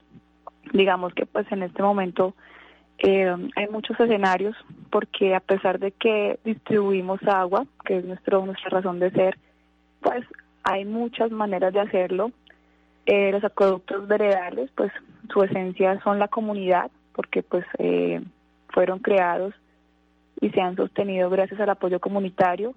Digamos 0.71 1.15
que 1.15 1.25
pues 1.25 1.51
en 1.51 1.63
este 1.63 1.81
momento 1.81 2.35
eh, 2.99 3.35
hay 3.55 3.67
muchos 3.69 3.99
escenarios 3.99 4.55
porque 4.91 5.33
a 5.33 5.39
pesar 5.39 5.79
de 5.79 5.93
que 5.93 6.37
distribuimos 6.45 7.19
agua, 7.23 7.65
que 7.85 7.97
es 7.97 8.05
nuestro, 8.05 8.45
nuestra 8.45 8.69
razón 8.69 8.99
de 8.99 9.09
ser, 9.09 9.39
pues 9.99 10.23
hay 10.61 10.85
muchas 10.85 11.31
maneras 11.31 11.73
de 11.73 11.79
hacerlo. 11.79 12.31
Eh, 13.07 13.31
los 13.31 13.43
acueductos 13.43 14.07
veredales, 14.07 14.69
pues 14.75 14.91
su 15.33 15.41
esencia 15.41 15.99
son 16.03 16.19
la 16.19 16.27
comunidad, 16.27 16.91
porque 17.13 17.41
pues 17.41 17.65
eh, 17.79 18.21
fueron 18.67 18.99
creados 18.99 19.55
y 20.39 20.51
se 20.51 20.61
han 20.61 20.75
sostenido 20.75 21.31
gracias 21.31 21.59
al 21.59 21.71
apoyo 21.71 21.99
comunitario 21.99 22.75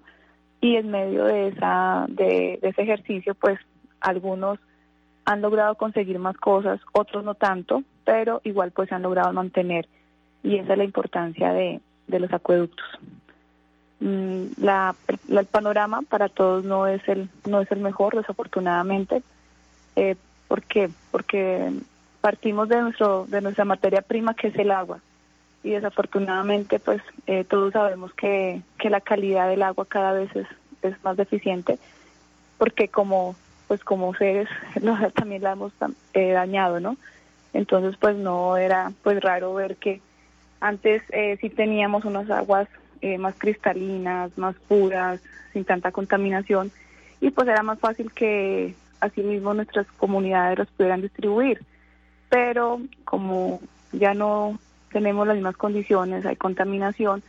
y 0.61 0.75
en 0.75 0.91
medio 0.91 1.25
de, 1.25 1.47
esa, 1.47 2.05
de, 2.07 2.59
ese 2.61 2.83
ejercicio, 2.83 3.33
pues 3.33 3.59
algunos 3.99 4.59
han 5.25 5.41
logrado 5.41 5.75
conseguir 5.75 6.19
más 6.19 6.37
cosas, 6.37 6.79
otros 6.93 7.23
no 7.23 7.33
tanto, 7.35 7.83
pero 8.05 8.41
igual 8.43 8.71
pues 8.71 8.91
han 8.91 9.01
logrado 9.01 9.33
mantener 9.33 9.87
y 10.43 10.57
esa 10.57 10.73
es 10.73 10.77
la 10.77 10.83
importancia 10.83 11.51
de, 11.51 11.81
de 12.07 12.19
los 12.19 12.31
acueductos. 12.31 12.85
Mm, 13.99 14.45
la, 14.57 14.95
el 15.29 15.45
panorama 15.45 16.01
para 16.01 16.29
todos 16.29 16.63
no 16.63 16.87
es 16.87 17.07
el 17.07 17.29
no 17.47 17.61
es 17.61 17.71
el 17.71 17.79
mejor, 17.79 18.15
desafortunadamente. 18.15 19.21
Eh, 19.95 20.15
¿Por 20.47 20.63
qué? 20.63 20.89
Porque 21.11 21.71
partimos 22.19 22.67
de 22.69 22.81
nuestro 22.81 23.25
de 23.27 23.41
nuestra 23.41 23.65
materia 23.65 24.01
prima 24.01 24.33
que 24.33 24.47
es 24.47 24.55
el 24.55 24.71
agua 24.71 24.99
y 25.63 25.71
desafortunadamente 25.71 26.79
pues 26.79 27.01
eh, 27.27 27.43
todos 27.43 27.73
sabemos 27.73 28.13
que, 28.13 28.61
que 28.79 28.89
la 28.89 29.01
calidad 29.01 29.49
del 29.49 29.63
agua 29.63 29.85
cada 29.85 30.13
vez 30.13 30.35
es, 30.35 30.47
es 30.81 31.03
más 31.03 31.17
deficiente 31.17 31.77
porque 32.57 32.87
como 32.87 33.35
pues 33.67 33.83
como 33.83 34.13
seres 34.15 34.49
también 35.15 35.43
la 35.43 35.53
hemos 35.53 35.71
eh, 36.13 36.31
dañado 36.31 36.79
no 36.79 36.97
entonces 37.53 37.95
pues 37.99 38.15
no 38.15 38.57
era 38.57 38.91
pues 39.03 39.21
raro 39.21 39.53
ver 39.53 39.77
que 39.77 40.01
antes 40.59 41.03
eh, 41.09 41.37
sí 41.41 41.49
teníamos 41.49 42.05
unas 42.05 42.29
aguas 42.29 42.67
eh, 43.01 43.17
más 43.17 43.35
cristalinas 43.37 44.37
más 44.37 44.55
puras 44.67 45.21
sin 45.53 45.65
tanta 45.65 45.91
contaminación 45.91 46.71
y 47.21 47.29
pues 47.29 47.47
era 47.47 47.61
más 47.61 47.79
fácil 47.79 48.11
que 48.11 48.75
asimismo 49.01 49.53
nuestras 49.53 49.87
comunidades 49.97 50.57
los 50.57 50.67
pudieran 50.69 51.01
distribuir. 51.01 51.61
Pero 52.29 52.81
como 53.03 53.59
ya 53.91 54.13
no 54.13 54.59
tenemos 54.91 55.27
las 55.27 55.35
mismas 55.35 55.57
condiciones, 55.57 56.25
hay 56.25 56.35
contaminación, 56.35 57.23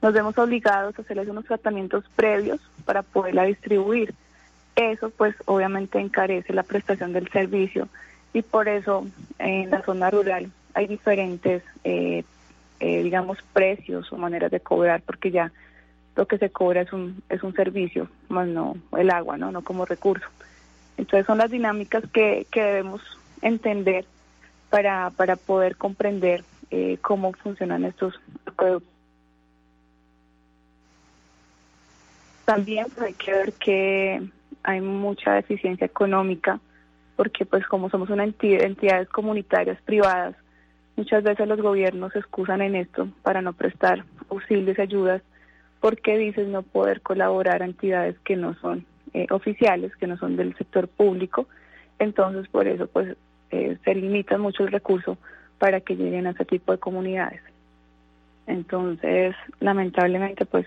nos 0.00 0.12
vemos 0.12 0.38
obligados 0.38 0.98
a 0.98 1.02
hacerles 1.02 1.28
unos 1.28 1.44
tratamientos 1.44 2.04
previos 2.14 2.60
para 2.84 3.02
poderla 3.02 3.44
distribuir. 3.44 4.14
Eso 4.76 5.10
pues 5.10 5.34
obviamente 5.46 5.98
encarece 5.98 6.52
la 6.52 6.62
prestación 6.62 7.12
del 7.12 7.28
servicio 7.30 7.88
y 8.32 8.42
por 8.42 8.68
eso 8.68 9.06
en 9.38 9.70
la 9.70 9.82
zona 9.82 10.10
rural 10.10 10.50
hay 10.74 10.86
diferentes, 10.86 11.62
eh, 11.82 12.22
eh, 12.78 13.02
digamos, 13.02 13.38
precios 13.52 14.12
o 14.12 14.16
maneras 14.16 14.52
de 14.52 14.60
cobrar 14.60 15.02
porque 15.02 15.32
ya 15.32 15.50
lo 16.14 16.26
que 16.26 16.38
se 16.38 16.50
cobra 16.50 16.82
es 16.82 16.92
un, 16.92 17.22
es 17.28 17.42
un 17.42 17.54
servicio, 17.54 18.08
más 18.28 18.46
no 18.46 18.76
el 18.96 19.10
agua, 19.10 19.36
¿no? 19.36 19.50
no 19.50 19.62
como 19.62 19.84
recurso. 19.84 20.26
Entonces 20.96 21.26
son 21.26 21.38
las 21.38 21.50
dinámicas 21.50 22.04
que, 22.12 22.46
que 22.50 22.62
debemos 22.62 23.00
entender 23.42 24.04
para, 24.70 25.10
para 25.10 25.36
poder 25.36 25.76
comprender 25.76 26.44
eh, 26.70 26.98
cómo 27.00 27.32
funcionan 27.32 27.84
estos 27.84 28.14
acueductos. 28.46 28.92
También 32.44 32.86
hay 33.00 33.12
que 33.14 33.32
ver 33.32 33.52
que 33.54 34.22
hay 34.62 34.80
mucha 34.80 35.34
deficiencia 35.34 35.86
económica 35.86 36.60
porque 37.16 37.44
pues 37.44 37.66
como 37.66 37.90
somos 37.90 38.10
una 38.10 38.24
entidad, 38.24 38.62
entidades 38.62 39.08
comunitarias 39.08 39.80
privadas, 39.82 40.36
muchas 40.96 41.24
veces 41.24 41.48
los 41.48 41.60
gobiernos 41.60 42.12
se 42.12 42.20
excusan 42.20 42.62
en 42.62 42.76
esto 42.76 43.08
para 43.22 43.42
no 43.42 43.52
prestar 43.52 44.04
auxilios 44.30 44.78
y 44.78 44.80
ayudas 44.80 45.22
porque 45.80 46.16
dicen 46.16 46.52
no 46.52 46.62
poder 46.62 47.00
colaborar 47.02 47.62
a 47.62 47.66
entidades 47.66 48.18
que 48.20 48.36
no 48.36 48.54
son 48.60 48.86
eh, 49.14 49.26
oficiales, 49.30 49.94
que 49.96 50.06
no 50.06 50.16
son 50.16 50.36
del 50.36 50.56
sector 50.56 50.88
público. 50.88 51.48
Entonces 51.98 52.48
por 52.48 52.66
eso 52.66 52.86
pues 52.86 53.16
eh, 53.50 53.78
se 53.84 53.94
limitan 53.94 54.40
mucho 54.40 54.64
el 54.64 54.72
recurso 54.72 55.18
para 55.58 55.80
que 55.80 55.96
lleguen 55.96 56.26
a 56.26 56.30
ese 56.30 56.44
tipo 56.44 56.72
de 56.72 56.78
comunidades. 56.78 57.40
Entonces, 58.46 59.34
lamentablemente, 59.60 60.46
pues 60.46 60.66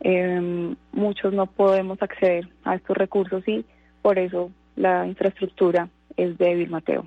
eh, 0.00 0.74
muchos 0.92 1.32
no 1.32 1.46
podemos 1.46 2.02
acceder 2.02 2.48
a 2.64 2.74
estos 2.74 2.96
recursos 2.96 3.46
y 3.46 3.64
por 4.02 4.18
eso 4.18 4.50
la 4.76 5.06
infraestructura 5.06 5.88
es 6.16 6.36
débil, 6.38 6.70
Mateo. 6.70 7.06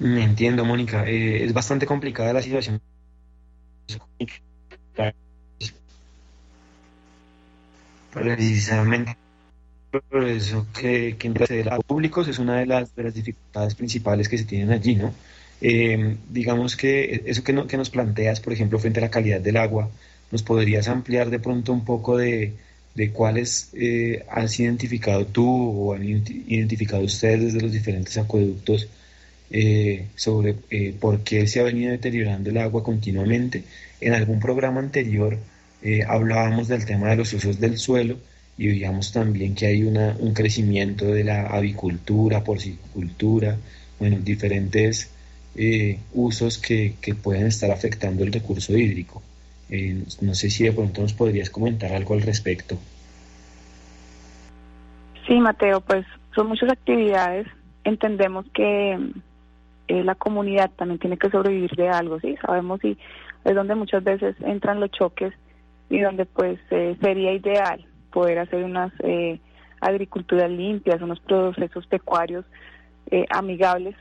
Entiendo, 0.00 0.64
Mónica. 0.64 1.06
Eh, 1.06 1.44
es 1.44 1.52
bastante 1.52 1.86
complicada 1.86 2.32
la 2.32 2.40
situación. 2.40 2.80
Precisamente 8.12 9.16
por 9.90 10.24
eso 10.24 10.66
que, 10.78 11.16
que 11.18 11.28
acceder 11.28 11.72
a 11.72 11.78
públicos 11.78 12.28
es 12.28 12.38
una 12.38 12.58
de 12.58 12.66
las, 12.66 12.94
de 12.94 13.02
las 13.04 13.14
dificultades 13.14 13.74
principales 13.74 14.28
que 14.28 14.38
se 14.38 14.44
tienen 14.44 14.70
allí, 14.70 14.96
¿no? 14.96 15.12
Eh, 15.60 16.16
digamos 16.28 16.76
que 16.76 17.22
eso 17.26 17.44
que, 17.44 17.52
no, 17.52 17.66
que 17.66 17.76
nos 17.76 17.90
planteas, 17.90 18.40
por 18.40 18.52
ejemplo, 18.52 18.78
frente 18.78 19.00
a 19.00 19.02
la 19.02 19.10
calidad 19.10 19.40
del 19.40 19.56
agua, 19.56 19.90
¿nos 20.30 20.42
podrías 20.42 20.88
ampliar 20.88 21.30
de 21.30 21.38
pronto 21.38 21.72
un 21.72 21.84
poco 21.84 22.16
de, 22.16 22.54
de 22.94 23.10
cuáles 23.12 23.70
eh, 23.74 24.24
has 24.30 24.58
identificado 24.58 25.26
tú 25.26 25.46
o 25.46 25.94
han 25.94 26.04
identificado 26.04 27.02
ustedes 27.02 27.40
desde 27.44 27.60
los 27.60 27.72
diferentes 27.72 28.16
acueductos 28.18 28.88
eh, 29.50 30.06
sobre 30.14 30.56
eh, 30.70 30.94
por 30.98 31.20
qué 31.20 31.46
se 31.46 31.60
ha 31.60 31.64
venido 31.64 31.90
deteriorando 31.90 32.50
el 32.50 32.58
agua 32.58 32.82
continuamente? 32.82 33.64
En 34.00 34.14
algún 34.14 34.40
programa 34.40 34.80
anterior 34.80 35.38
eh, 35.82 36.02
hablábamos 36.06 36.68
del 36.68 36.84
tema 36.84 37.10
de 37.10 37.16
los 37.16 37.32
usos 37.32 37.60
del 37.60 37.78
suelo 37.78 38.16
y 38.60 38.68
veíamos 38.68 39.10
también 39.10 39.54
que 39.54 39.64
hay 39.64 39.84
una, 39.84 40.14
un 40.18 40.34
crecimiento 40.34 41.06
de 41.06 41.24
la 41.24 41.46
avicultura, 41.46 42.44
porcicultura, 42.44 43.56
bueno, 43.98 44.18
diferentes 44.20 45.10
eh, 45.56 45.98
usos 46.12 46.58
que, 46.58 46.96
que, 47.00 47.14
pueden 47.14 47.46
estar 47.46 47.70
afectando 47.70 48.22
el 48.22 48.30
recurso 48.30 48.76
hídrico. 48.76 49.22
Eh, 49.70 50.04
no 50.20 50.34
sé 50.34 50.50
si 50.50 50.64
de 50.64 50.72
pronto 50.72 51.00
nos 51.00 51.14
podrías 51.14 51.48
comentar 51.48 51.90
algo 51.94 52.12
al 52.12 52.20
respecto. 52.20 52.76
Sí, 55.26 55.40
Mateo, 55.40 55.80
pues 55.80 56.04
son 56.34 56.48
muchas 56.48 56.68
actividades. 56.68 57.46
Entendemos 57.84 58.44
que 58.52 58.92
eh, 59.88 60.04
la 60.04 60.16
comunidad 60.16 60.70
también 60.76 60.98
tiene 61.00 61.16
que 61.16 61.30
sobrevivir 61.30 61.70
de 61.76 61.88
algo, 61.88 62.20
¿sí? 62.20 62.36
Sabemos 62.44 62.84
y 62.84 62.98
es 63.42 63.54
donde 63.54 63.74
muchas 63.74 64.04
veces 64.04 64.36
entran 64.42 64.80
los 64.80 64.90
choques 64.90 65.32
y 65.88 66.00
donde 66.00 66.26
pues 66.26 66.60
eh, 66.70 66.94
sería 67.00 67.32
ideal 67.32 67.86
poder 68.10 68.38
hacer 68.38 68.64
unas 68.64 68.92
eh, 69.00 69.40
agriculturas 69.80 70.50
limpias, 70.50 71.00
unos 71.02 71.20
procesos 71.20 71.86
pecuarios 71.86 72.44
eh, 73.10 73.24
amigables, 73.30 73.96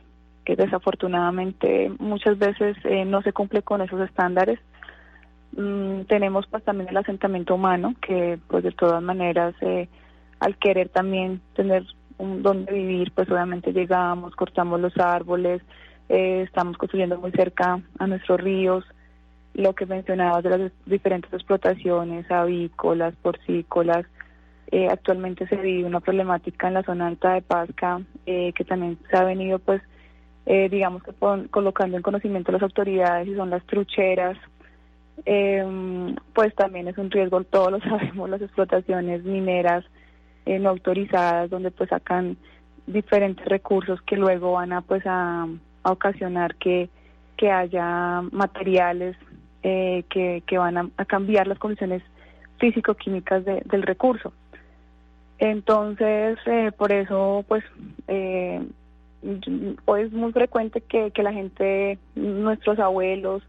que 0.46 0.56
desafortunadamente 0.56 1.92
muchas 2.00 2.38
veces 2.38 2.78
eh, 2.84 3.06
no 3.06 3.22
se 3.22 3.34
cumple 3.34 3.62
con 3.62 3.82
esos 3.82 4.02
estándares. 4.02 4.60
Mm, 5.56 6.02
tenemos 6.04 6.46
pues 6.48 6.64
también 6.64 6.90
el 6.90 6.98
asentamiento 6.98 7.56
humano, 7.56 7.96
que 8.02 8.40
pues 8.48 8.64
de 8.64 8.72
todas 8.72 9.02
maneras 9.02 9.56
eh, 9.62 9.88
al 10.40 10.58
querer 10.58 10.90
también 10.90 11.42
tener 11.56 11.86
un 12.18 12.44
donde 12.44 12.74
vivir, 12.74 13.12
pues 13.14 13.30
obviamente 13.30 13.72
llegamos, 13.72 14.36
cortamos 14.36 14.80
los 14.80 14.98
árboles, 14.98 15.62
eh, 16.10 16.44
estamos 16.46 16.78
construyendo 16.78 17.18
muy 17.20 17.32
cerca 17.32 17.80
a 17.98 18.08
nuestros 18.08 18.42
ríos, 18.42 18.84
lo 19.54 19.74
que 19.74 19.86
mencionabas 19.86 20.44
de 20.44 20.58
las 20.58 20.72
diferentes 20.86 21.32
explotaciones 21.34 22.30
avícolas, 22.32 23.16
porcícolas, 23.22 24.06
eh, 24.72 24.88
actualmente 24.90 25.48
se 25.48 25.56
vive 25.56 25.86
una 25.86 26.00
problemática 26.00 26.68
en 26.68 26.76
la 26.76 26.84
zona 26.84 27.08
alta 27.08 27.34
de 27.34 27.42
Pasca 27.42 28.02
eh, 28.26 28.54
que 28.54 28.64
también 28.64 29.00
se 29.10 29.18
ha 29.18 29.24
venido 29.24 29.58
pues 29.58 29.82
eh, 30.46 30.70
digamos 30.70 31.02
que 31.04 31.12
colocando 31.50 31.98
en 31.98 32.04
conocimiento 32.04 32.52
a 32.52 32.54
las 32.54 32.64
autoridades 32.64 33.28
y 33.28 33.36
son 33.36 33.50
las 33.50 33.66
trucheras 33.66 34.38
eh, 35.26 35.66
pues 36.34 36.54
también 36.56 36.88
es 36.88 36.98
un 36.98 37.10
riesgo 37.10 37.44
todos 37.46 37.72
lo 37.72 37.80
sabemos 37.90 38.30
las 38.30 38.42
explotaciones 38.42 39.24
mineras 39.24 39.84
eh, 40.46 40.60
no 40.60 40.70
autorizadas 40.70 41.50
donde 41.50 41.72
pues 41.72 41.90
sacan 41.90 42.38
diferentes 42.86 43.46
recursos 43.46 44.00
que 44.04 44.18
luego 44.18 44.54
van 44.54 44.74
a 44.74 44.82
pues 44.82 45.04
a, 45.06 45.48
a 45.84 45.92
ocasionar 45.92 46.56
que 46.56 46.90
que 47.38 47.50
haya 47.50 48.22
materiales 48.32 49.16
eh, 49.64 50.04
que, 50.10 50.44
que 50.46 50.58
van 50.58 50.78
a, 50.78 51.06
cambiar 51.06 51.48
las 51.48 51.60
condiciones 51.60 52.02
físico-químicas 52.60 53.46
de, 53.46 53.62
del 53.66 53.84
recurso. 53.84 54.34
Entonces, 55.38 56.38
eh, 56.46 56.72
por 56.78 56.92
eso, 56.92 57.46
pues, 57.48 57.64
eh, 58.08 58.62
hoy 59.86 60.02
es 60.02 60.12
muy 60.12 60.32
frecuente 60.32 60.82
que, 60.82 61.12
que 61.12 61.24
la 61.24 61.34
gente, 61.34 61.98
nuestros 62.16 62.80
abuelos, 62.80 63.44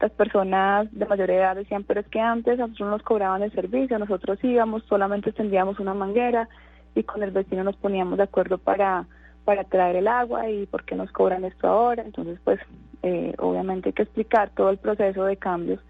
las 0.00 0.10
personas 0.12 0.88
de 0.92 1.06
mayor 1.06 1.30
edad 1.30 1.56
decían, 1.56 1.84
pero 1.84 2.00
es 2.00 2.08
que 2.08 2.20
antes 2.20 2.58
a 2.58 2.66
nosotros 2.66 2.90
nos 2.90 3.02
cobraban 3.02 3.42
el 3.42 3.52
servicio, 3.52 3.98
nosotros 3.98 4.38
íbamos, 4.42 4.82
solamente 4.84 5.30
extendíamos 5.30 5.80
una 5.80 5.94
manguera 5.94 6.48
y 6.94 7.02
con 7.02 7.22
el 7.22 7.30
vecino 7.30 7.64
nos 7.64 7.76
poníamos 7.76 8.18
de 8.18 8.24
acuerdo 8.24 8.58
para, 8.58 9.06
para 9.46 9.64
traer 9.64 9.96
el 9.96 10.08
agua 10.08 10.50
y 10.50 10.66
por 10.66 10.84
qué 10.84 10.96
nos 10.96 11.10
cobran 11.12 11.44
esto 11.44 11.68
ahora. 11.68 12.02
Entonces, 12.02 12.38
pues, 12.44 12.60
eh, 13.02 13.32
obviamente 13.38 13.88
hay 13.88 13.92
que 13.94 14.02
explicar 14.02 14.50
todo 14.50 14.68
el 14.70 14.78
proceso 14.78 15.24
de 15.24 15.36
cambios 15.38 15.80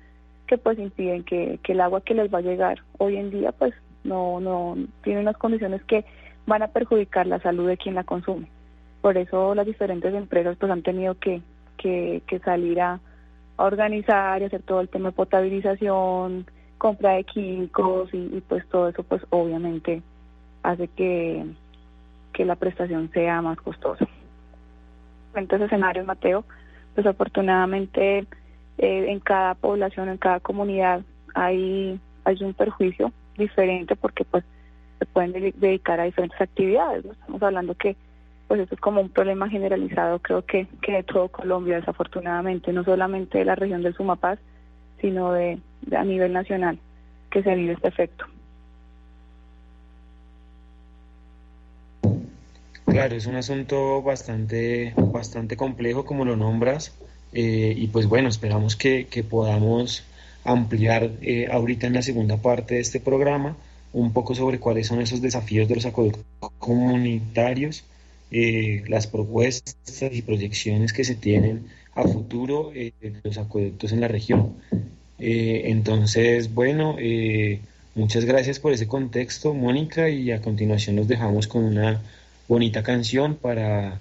que 0.47 0.59
pues 0.59 0.79
impiden 0.79 1.25
que, 1.25 1.59
que 1.65 1.73
el 1.73 1.81
agua 1.81 2.03
que 2.03 2.15
les 2.15 2.33
va 2.33 2.39
a 2.39 2.43
llegar 2.43 2.79
hoy 2.99 3.17
en 3.17 3.31
día, 3.31 3.51
pues, 3.53 3.75
no, 4.05 4.39
no 4.39 4.77
tiene 5.03 5.21
unas 5.21 5.39
condiciones 5.39 5.83
que 5.85 6.05
van 6.47 6.63
a 6.63 6.69
perjudicar 6.69 7.27
la 7.27 7.41
salud 7.41 7.67
de 7.67 7.79
quien 7.79 7.97
la 7.97 8.05
consume. 8.05 8.49
Por 9.01 9.17
eso 9.17 9.55
las 9.55 9.67
diferentes 9.67 10.15
empresas 10.15 10.57
pues 10.59 10.71
han 10.71 10.83
tenido 10.83 11.17
que, 11.17 11.41
que, 11.79 12.23
que 12.27 12.39
salir 12.41 12.81
a, 12.81 13.01
organizar 13.59 14.43
y 14.43 14.45
hacer 14.45 14.63
todo 14.63 14.83
el 14.83 14.91
tema 14.91 15.09
de 15.09 15.17
potabilización, 15.17 16.47
compra 16.77 17.13
de 17.13 17.25
químicos 17.25 18.13
y, 18.13 18.19
y, 18.19 18.43
pues 18.47 18.67
todo 18.69 18.89
eso 18.89 19.03
pues 19.03 19.23
obviamente 19.31 20.03
hace 20.63 20.89
que, 20.89 21.43
que 22.37 22.45
la 22.45 22.55
prestación 22.55 23.11
sea 23.15 23.41
más 23.41 23.59
costosa. 23.59 24.07
En 25.35 25.45
estos 25.45 25.63
escenarios, 25.63 26.07
Mateo, 26.07 26.45
pues 26.95 27.07
eh, 27.07 28.27
en 29.09 29.21
cada 29.21 29.55
población, 29.55 30.11
en 30.11 30.19
cada 30.19 30.41
comunidad 30.41 31.01
hay, 31.35 31.99
hay 32.25 32.37
un 32.43 32.53
perjuicio 32.53 33.11
diferente 33.39 33.97
porque 33.97 34.25
pues 34.25 34.45
se 34.99 35.07
pueden 35.07 35.33
de 35.33 35.55
dedicar 35.57 35.99
a 35.99 36.05
diferentes 36.05 36.39
actividades. 36.39 37.07
Estamos 37.07 37.43
hablando 37.43 37.75
que 37.75 37.97
pues 38.49 38.61
esto 38.61 38.75
es 38.75 38.81
como 38.83 39.01
un 39.01 39.09
problema 39.09 39.49
generalizado, 39.49 40.19
creo 40.19 40.45
que, 40.45 40.67
que 40.83 40.93
de 40.93 41.03
todo 41.05 41.29
Colombia, 41.29 41.77
desafortunadamente, 41.77 42.71
no 42.73 42.85
solamente 42.85 43.39
de 43.39 43.47
la 43.47 43.55
región 43.55 43.83
del 43.83 43.95
Sumapaz, 43.95 44.39
sino 45.01 45.33
de, 45.33 45.59
de 45.83 45.97
a 45.97 46.05
nivel 46.05 46.35
nacional 46.35 46.79
que 47.31 47.43
se 47.43 47.55
vive 47.55 47.73
este 47.73 47.89
efecto. 47.89 48.27
Claro, 52.97 53.17
es 53.17 53.27
un 53.27 53.37
asunto 53.37 54.03
bastante, 54.03 54.95
bastante 54.97 55.57
complejo, 55.57 56.07
como 56.07 56.25
lo 56.25 56.35
nombras, 56.35 56.93
eh, 57.35 57.75
y 57.77 57.89
pues 57.89 58.07
bueno, 58.07 58.31
esperamos 58.31 58.75
que, 58.75 59.07
que 59.07 59.23
podamos 59.23 60.03
ampliar 60.45 61.11
eh, 61.21 61.49
ahorita 61.51 61.87
en 61.87 61.93
la 61.93 62.03
segunda 62.03 62.39
parte 62.39 62.77
de 62.77 62.81
este 62.81 62.99
programa 62.99 63.57
un 63.93 64.13
poco 64.13 64.35
sobre 64.35 64.59
cuáles 64.61 64.87
son 64.87 65.01
esos 65.03 65.21
desafíos 65.21 65.69
de 65.69 65.75
los 65.75 65.85
acueductos 65.85 66.25
comunitarios, 66.59 67.85
eh, 68.31 68.83
las 68.89 69.07
propuestas 69.07 70.03
y 70.11 70.23
proyecciones 70.23 70.93
que 70.93 71.05
se 71.05 71.17
tienen 71.17 71.67
a 71.95 72.05
futuro 72.05 72.73
eh, 72.75 72.93
de 73.01 73.13
los 73.23 73.37
acueductos 73.37 73.93
en 73.93 74.01
la 74.01 74.09
región. 74.09 74.55
Entonces, 75.19 76.53
bueno, 76.53 76.97
muchas 77.95 78.25
gracias 78.27 78.59
por 78.59 78.73
ese 78.73 78.87
contexto, 78.87 79.55
Mónica, 79.55 80.11
y 80.11 80.31
a 80.31 80.43
continuación 80.43 80.97
nos 80.97 81.09
dejamos 81.09 81.47
con 81.47 81.65
una 81.65 82.03
bonita 82.49 82.83
canción 82.83 83.37
para 83.37 84.01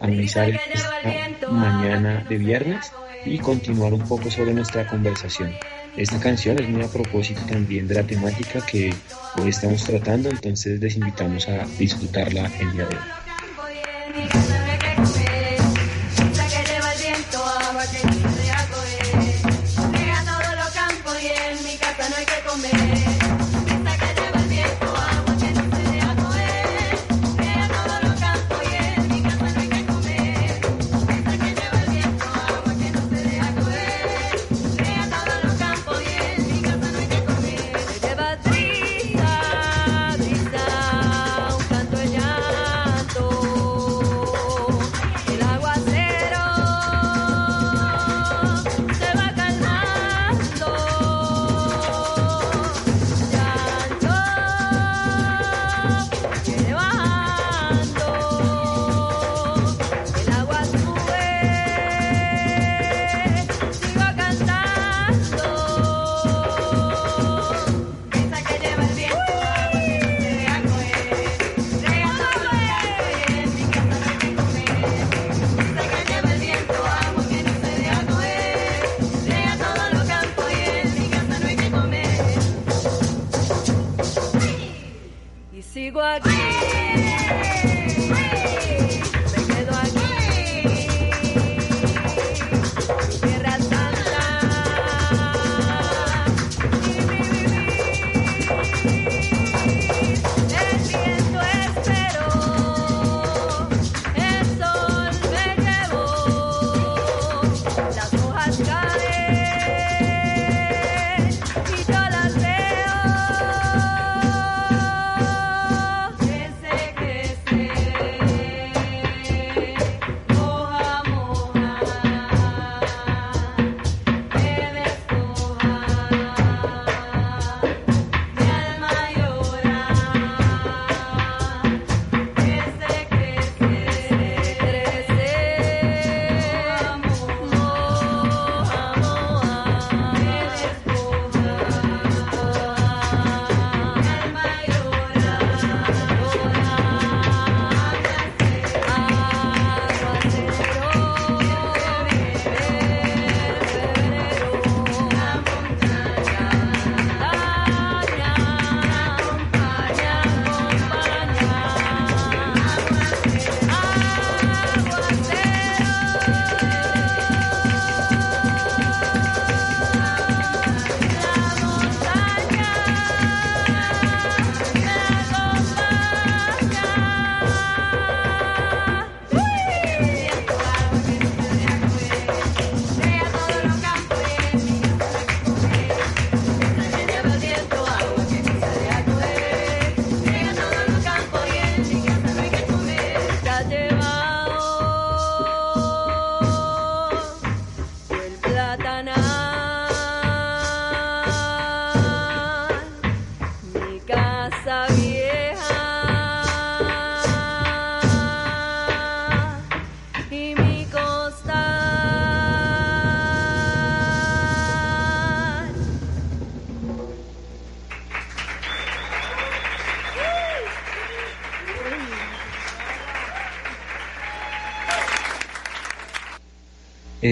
amenizar 0.00 0.48
esta 0.48 1.50
mañana 1.50 2.24
de 2.28 2.38
viernes 2.38 2.92
y 3.26 3.38
continuar 3.38 3.92
un 3.92 4.06
poco 4.08 4.30
sobre 4.30 4.54
nuestra 4.54 4.86
conversación. 4.86 5.52
Esta 5.96 6.18
canción 6.20 6.58
es 6.60 6.68
muy 6.68 6.82
a 6.82 6.88
propósito 6.88 7.42
también 7.48 7.86
de 7.88 7.96
la 7.96 8.04
temática 8.04 8.64
que 8.64 8.94
hoy 9.36 9.50
estamos 9.50 9.84
tratando, 9.84 10.30
entonces 10.30 10.80
les 10.80 10.96
invitamos 10.96 11.48
a 11.48 11.66
disfrutarla 11.78 12.50
el 12.60 12.72
día 12.72 12.86
de 12.86 12.96
hoy. 12.96 14.49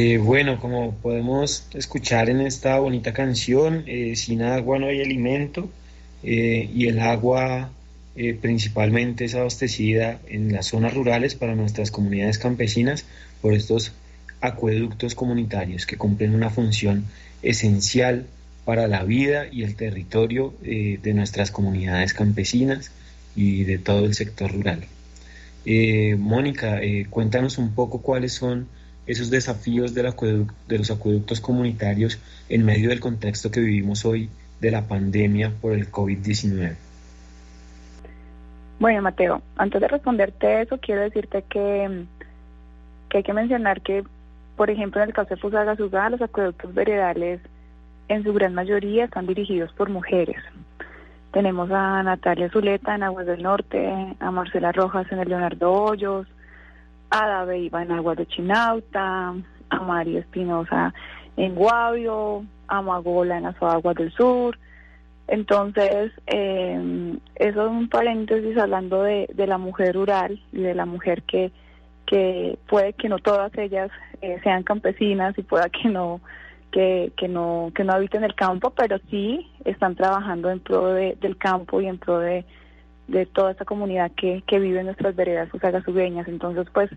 Eh, 0.00 0.18
bueno, 0.18 0.60
como 0.60 0.94
podemos 0.94 1.66
escuchar 1.74 2.30
en 2.30 2.40
esta 2.40 2.78
bonita 2.78 3.12
canción, 3.12 3.82
eh, 3.88 4.14
sin 4.14 4.42
agua 4.42 4.78
no 4.78 4.86
hay 4.86 5.00
alimento 5.02 5.68
eh, 6.22 6.70
y 6.72 6.86
el 6.86 7.00
agua 7.00 7.72
principalmente 8.40 9.24
es 9.24 9.34
abastecida 9.34 10.20
en 10.28 10.52
las 10.52 10.66
zonas 10.66 10.94
rurales 10.94 11.34
para 11.34 11.56
nuestras 11.56 11.90
comunidades 11.90 12.38
campesinas 12.38 13.06
por 13.42 13.54
estos 13.54 13.92
acueductos 14.40 15.16
comunitarios 15.16 15.84
que 15.84 15.96
cumplen 15.96 16.34
una 16.34 16.50
función 16.50 17.06
esencial 17.42 18.26
para 18.64 18.86
la 18.86 19.02
vida 19.02 19.46
y 19.50 19.62
el 19.64 19.74
territorio 19.74 20.52
de 20.62 21.14
nuestras 21.14 21.52
comunidades 21.52 22.12
campesinas 22.12 22.90
y 23.36 23.62
de 23.64 23.78
todo 23.78 24.04
el 24.04 24.14
sector 24.14 24.52
rural. 24.52 24.84
Mónica, 26.18 26.80
cuéntanos 27.10 27.56
un 27.58 27.72
poco 27.72 28.02
cuáles 28.02 28.32
son 28.32 28.66
esos 29.08 29.30
desafíos 29.30 29.94
de 29.94 30.02
los 30.02 30.90
acueductos 30.90 31.40
comunitarios 31.40 32.20
en 32.48 32.64
medio 32.64 32.90
del 32.90 33.00
contexto 33.00 33.50
que 33.50 33.60
vivimos 33.60 34.04
hoy 34.04 34.28
de 34.60 34.70
la 34.70 34.86
pandemia 34.86 35.50
por 35.60 35.72
el 35.72 35.90
COVID-19? 35.90 36.76
Bueno, 38.78 39.02
Mateo, 39.02 39.42
antes 39.56 39.80
de 39.80 39.88
responderte 39.88 40.62
eso, 40.62 40.78
quiero 40.78 41.00
decirte 41.00 41.42
que, 41.48 42.04
hay 43.12 43.22
que 43.22 43.32
mencionar 43.32 43.80
que, 43.80 44.04
por 44.56 44.70
ejemplo, 44.70 45.02
en 45.02 45.08
el 45.08 45.14
caso 45.14 45.34
de 45.34 45.40
Fusagasugá, 45.40 46.10
los 46.10 46.20
acueductos 46.20 46.72
veredales 46.74 47.40
en 48.08 48.22
su 48.22 48.32
gran 48.34 48.54
mayoría 48.54 49.06
están 49.06 49.26
dirigidos 49.26 49.72
por 49.72 49.88
mujeres. 49.88 50.36
Tenemos 51.32 51.70
a 51.70 52.02
Natalia 52.02 52.50
Zuleta 52.50 52.94
en 52.94 53.02
Aguas 53.02 53.26
del 53.26 53.42
Norte, 53.42 54.16
a 54.20 54.30
Marcela 54.30 54.70
Rojas 54.70 55.10
en 55.10 55.18
el 55.18 55.28
Leonardo 55.28 55.72
Hoyos, 55.72 56.26
a 57.10 57.26
David 57.28 57.64
Iba 57.64 57.82
en 57.82 57.92
Aguas 57.92 58.16
de 58.16 58.26
Chinauta, 58.26 59.34
a 59.70 59.80
María 59.80 60.20
Espinosa 60.20 60.92
en 61.36 61.54
Guavio, 61.54 62.44
a 62.66 62.82
Magola 62.82 63.38
en 63.38 63.44
las 63.44 63.62
Aguas 63.62 63.96
del 63.96 64.12
Sur. 64.12 64.58
Entonces, 65.28 66.12
eh, 66.26 67.16
eso 67.36 67.62
es 67.64 67.70
un 67.70 67.88
paréntesis 67.88 68.56
hablando 68.56 69.02
de, 69.02 69.28
de, 69.34 69.46
la 69.46 69.58
mujer 69.58 69.94
rural 69.94 70.40
y 70.52 70.62
de 70.62 70.74
la 70.74 70.86
mujer 70.86 71.22
que, 71.22 71.52
que 72.06 72.58
puede 72.66 72.94
que 72.94 73.08
no 73.08 73.18
todas 73.18 73.56
ellas 73.58 73.90
eh, 74.22 74.40
sean 74.42 74.62
campesinas 74.62 75.38
y 75.38 75.42
pueda 75.42 75.68
que 75.68 75.88
no 75.88 76.20
que, 76.72 77.12
que 77.16 77.28
no 77.28 77.70
que 77.74 77.84
no 77.84 77.92
habiten 77.92 78.24
el 78.24 78.34
campo, 78.34 78.70
pero 78.70 78.98
sí 79.10 79.46
están 79.64 79.96
trabajando 79.96 80.50
en 80.50 80.60
pro 80.60 80.88
de, 80.88 81.16
del 81.20 81.36
campo 81.36 81.80
y 81.80 81.86
en 81.86 81.98
pro 81.98 82.20
de, 82.20 82.44
de 83.08 83.26
toda 83.26 83.50
esta 83.50 83.64
comunidad 83.64 84.12
que, 84.12 84.42
que 84.46 84.58
vive 84.60 84.80
en 84.80 84.86
nuestras 84.86 85.16
veredas 85.16 85.48
subeñas. 85.84 86.28
Entonces, 86.28 86.66
pues 86.72 86.90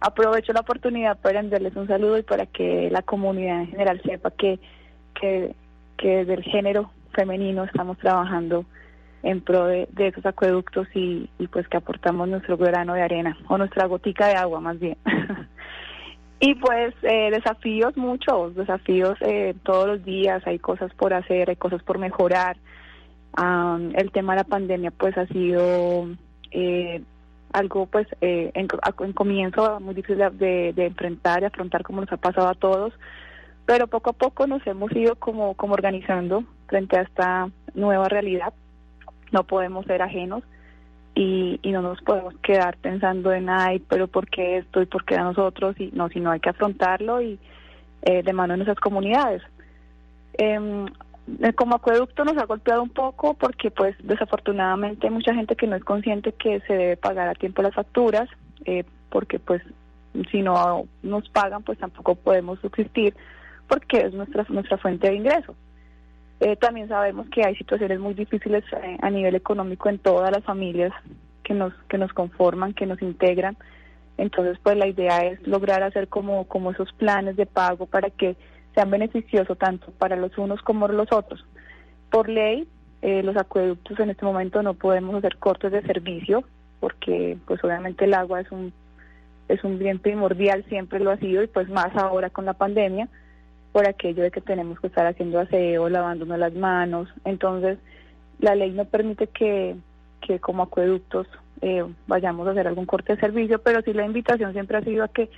aprovecho 0.00 0.52
la 0.52 0.60
oportunidad 0.60 1.18
para 1.18 1.40
enviarles 1.40 1.74
un 1.74 1.88
saludo 1.88 2.18
y 2.18 2.22
para 2.22 2.46
que 2.46 2.90
la 2.90 3.02
comunidad 3.02 3.60
en 3.60 3.68
general 3.68 4.00
sepa 4.04 4.30
que, 4.30 4.60
que, 5.18 5.54
que 5.96 6.24
del 6.24 6.42
género 6.42 6.90
femenino 7.14 7.64
estamos 7.64 7.98
trabajando 7.98 8.66
en 9.22 9.40
pro 9.40 9.64
de, 9.66 9.88
esos 9.96 10.26
acueductos 10.26 10.86
y, 10.94 11.30
y, 11.38 11.46
pues 11.46 11.66
que 11.68 11.78
aportamos 11.78 12.28
nuestro 12.28 12.58
grano 12.58 12.92
de 12.92 13.00
arena 13.00 13.38
o 13.48 13.56
nuestra 13.56 13.86
gotica 13.86 14.26
de 14.26 14.34
agua 14.34 14.60
más 14.60 14.78
bien. 14.78 14.98
y 16.40 16.54
pues 16.56 16.94
eh, 17.02 17.30
desafíos 17.30 17.96
muchos, 17.96 18.54
desafíos 18.54 19.16
eh, 19.22 19.54
todos 19.62 19.86
los 19.86 20.04
días, 20.04 20.46
hay 20.46 20.58
cosas 20.58 20.92
por 20.92 21.14
hacer, 21.14 21.48
hay 21.48 21.56
cosas 21.56 21.82
por 21.82 21.98
mejorar 21.98 22.58
el 23.36 24.10
tema 24.12 24.34
de 24.34 24.38
la 24.38 24.44
pandemia 24.44 24.90
pues 24.90 25.16
ha 25.18 25.26
sido 25.26 26.08
eh, 26.50 27.02
algo 27.52 27.86
pues 27.86 28.06
eh, 28.20 28.50
en, 28.54 28.68
comienzo 29.12 29.80
muy 29.80 29.94
difícil 29.94 30.18
de, 30.38 30.74
enfrentar 30.76 31.42
y 31.42 31.46
afrontar 31.46 31.82
como 31.82 32.00
nos 32.00 32.12
ha 32.12 32.16
pasado 32.16 32.48
a 32.48 32.54
todos, 32.54 32.92
pero 33.66 33.86
poco 33.86 34.10
a 34.10 34.14
poco 34.14 34.46
nos 34.46 34.64
hemos 34.66 34.92
ido 34.92 35.16
como, 35.16 35.54
como 35.54 35.74
organizando 35.74 36.44
frente 36.68 36.98
a 36.98 37.02
esta 37.02 37.48
nueva 37.74 38.08
realidad. 38.08 38.52
No 39.32 39.44
podemos 39.44 39.86
ser 39.86 40.02
ajenos 40.02 40.42
y, 41.14 41.58
y 41.62 41.72
no 41.72 41.82
nos 41.82 42.00
podemos 42.02 42.34
quedar 42.38 42.76
pensando 42.76 43.32
en, 43.32 43.48
ay, 43.48 43.80
pero 43.88 44.06
¿por 44.06 44.28
qué 44.28 44.58
esto 44.58 44.82
y 44.82 44.86
por 44.86 45.04
qué 45.04 45.16
a 45.16 45.24
nosotros? 45.24 45.78
Y 45.80 45.90
no, 45.92 46.08
sino 46.08 46.30
hay 46.30 46.40
que 46.40 46.50
afrontarlo 46.50 47.20
y 47.20 47.38
eh, 48.02 48.22
de 48.22 48.32
mano 48.32 48.54
en 48.54 48.58
nuestras 48.58 48.80
comunidades. 48.80 49.42
Eh, 50.38 50.86
como 51.56 51.76
acueducto 51.76 52.24
nos 52.24 52.36
ha 52.36 52.44
golpeado 52.44 52.82
un 52.82 52.90
poco 52.90 53.34
porque 53.34 53.70
pues 53.70 53.96
desafortunadamente 54.02 55.06
hay 55.06 55.12
mucha 55.12 55.34
gente 55.34 55.56
que 55.56 55.66
no 55.66 55.76
es 55.76 55.84
consciente 55.84 56.32
que 56.32 56.60
se 56.60 56.74
debe 56.74 56.96
pagar 56.96 57.28
a 57.28 57.34
tiempo 57.34 57.62
las 57.62 57.74
facturas 57.74 58.28
eh, 58.66 58.84
porque 59.08 59.38
pues 59.38 59.62
si 60.30 60.42
no 60.42 60.86
nos 61.02 61.28
pagan 61.30 61.62
pues 61.62 61.78
tampoco 61.78 62.14
podemos 62.14 62.58
subsistir 62.60 63.14
porque 63.68 63.98
es 64.00 64.12
nuestra 64.12 64.44
nuestra 64.48 64.76
fuente 64.76 65.08
de 65.08 65.16
ingreso. 65.16 65.54
Eh, 66.40 66.56
también 66.56 66.88
sabemos 66.88 67.28
que 67.30 67.44
hay 67.44 67.56
situaciones 67.56 67.98
muy 68.00 68.12
difíciles 68.12 68.64
a 69.00 69.08
nivel 69.08 69.34
económico 69.34 69.88
en 69.88 69.98
todas 69.98 70.30
las 70.30 70.44
familias 70.44 70.92
que 71.42 71.54
nos 71.54 71.72
que 71.88 71.96
nos 71.96 72.12
conforman, 72.12 72.74
que 72.74 72.84
nos 72.84 73.00
integran. 73.00 73.56
Entonces 74.18 74.58
pues 74.62 74.76
la 74.76 74.86
idea 74.86 75.20
es 75.20 75.44
lograr 75.46 75.82
hacer 75.82 76.08
como 76.08 76.44
como 76.44 76.70
esos 76.72 76.92
planes 76.92 77.36
de 77.36 77.46
pago 77.46 77.86
para 77.86 78.10
que 78.10 78.36
sean 78.74 78.90
beneficiosos 78.90 79.56
tanto 79.58 79.92
para 79.98 80.16
los 80.16 80.36
unos 80.38 80.60
como 80.62 80.88
los 80.88 81.12
otros. 81.12 81.44
Por 82.10 82.28
ley, 82.28 82.66
eh, 83.02 83.22
los 83.22 83.36
acueductos 83.36 83.98
en 84.00 84.10
este 84.10 84.24
momento 84.24 84.62
no 84.62 84.74
podemos 84.74 85.14
hacer 85.14 85.36
cortes 85.36 85.72
de 85.72 85.82
servicio 85.82 86.44
porque 86.80 87.38
pues 87.46 87.62
obviamente 87.64 88.04
el 88.04 88.14
agua 88.14 88.40
es 88.40 88.50
un 88.50 88.72
es 89.48 89.62
un 89.62 89.78
bien 89.78 89.98
primordial, 89.98 90.64
siempre 90.68 91.00
lo 91.00 91.10
ha 91.10 91.18
sido 91.18 91.42
y 91.42 91.46
pues 91.46 91.68
más 91.68 91.94
ahora 91.96 92.30
con 92.30 92.46
la 92.46 92.54
pandemia 92.54 93.08
por 93.72 93.86
aquello 93.86 94.22
de 94.22 94.30
que 94.30 94.40
tenemos 94.40 94.78
que 94.80 94.86
estar 94.86 95.06
haciendo 95.06 95.40
aseo, 95.40 95.88
lavándonos 95.88 96.38
las 96.38 96.54
manos. 96.54 97.08
Entonces, 97.24 97.76
la 98.38 98.54
ley 98.54 98.70
no 98.70 98.84
permite 98.84 99.26
que, 99.26 99.76
que 100.20 100.38
como 100.38 100.62
acueductos 100.62 101.26
eh, 101.60 101.84
vayamos 102.06 102.46
a 102.46 102.52
hacer 102.52 102.68
algún 102.68 102.86
corte 102.86 103.14
de 103.14 103.20
servicio, 103.20 103.60
pero 103.60 103.82
sí 103.82 103.92
la 103.92 104.06
invitación 104.06 104.52
siempre 104.52 104.78
ha 104.78 104.82
sido 104.82 105.04
a 105.04 105.08
que 105.08 105.28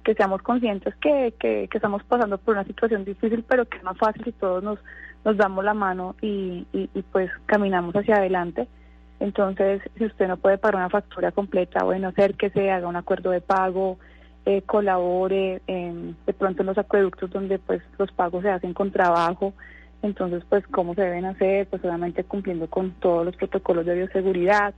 que 0.00 0.14
seamos 0.14 0.42
conscientes 0.42 0.94
que, 0.96 1.34
que, 1.38 1.68
estamos 1.72 2.02
pasando 2.04 2.38
por 2.38 2.54
una 2.54 2.64
situación 2.64 3.04
difícil, 3.04 3.44
pero 3.48 3.66
que 3.66 3.78
es 3.78 3.84
más 3.84 3.96
fácil 3.98 4.24
si 4.24 4.32
todos 4.32 4.62
nos, 4.62 4.78
nos 5.24 5.36
damos 5.36 5.64
la 5.64 5.74
mano 5.74 6.16
y, 6.20 6.66
y, 6.72 7.02
pues 7.12 7.30
caminamos 7.46 7.94
hacia 7.94 8.16
adelante. 8.16 8.68
Entonces, 9.20 9.82
si 9.96 10.04
usted 10.04 10.28
no 10.28 10.36
puede 10.36 10.58
pagar 10.58 10.76
una 10.76 10.90
factura 10.90 11.32
completa, 11.32 11.84
bueno, 11.84 12.08
hacer 12.08 12.34
que 12.34 12.50
se 12.50 12.70
haga 12.70 12.88
un 12.88 12.96
acuerdo 12.96 13.30
de 13.30 13.40
pago, 13.40 13.98
eh, 14.46 14.62
colabore 14.62 15.60
de 15.66 16.32
pronto 16.32 16.62
en 16.62 16.66
los 16.66 16.78
acueductos 16.78 17.28
donde 17.30 17.58
pues 17.58 17.82
los 17.98 18.10
pagos 18.12 18.42
se 18.42 18.50
hacen 18.50 18.74
con 18.74 18.92
trabajo. 18.92 19.52
Entonces, 20.02 20.42
pues, 20.48 20.66
¿cómo 20.68 20.94
se 20.94 21.02
deben 21.02 21.24
hacer? 21.24 21.66
Pues, 21.66 21.84
obviamente 21.84 22.24
cumpliendo 22.24 22.68
con 22.68 22.92
todos 22.92 23.26
los 23.26 23.36
protocolos 23.36 23.84
de 23.84 23.96
bioseguridad. 23.96 24.74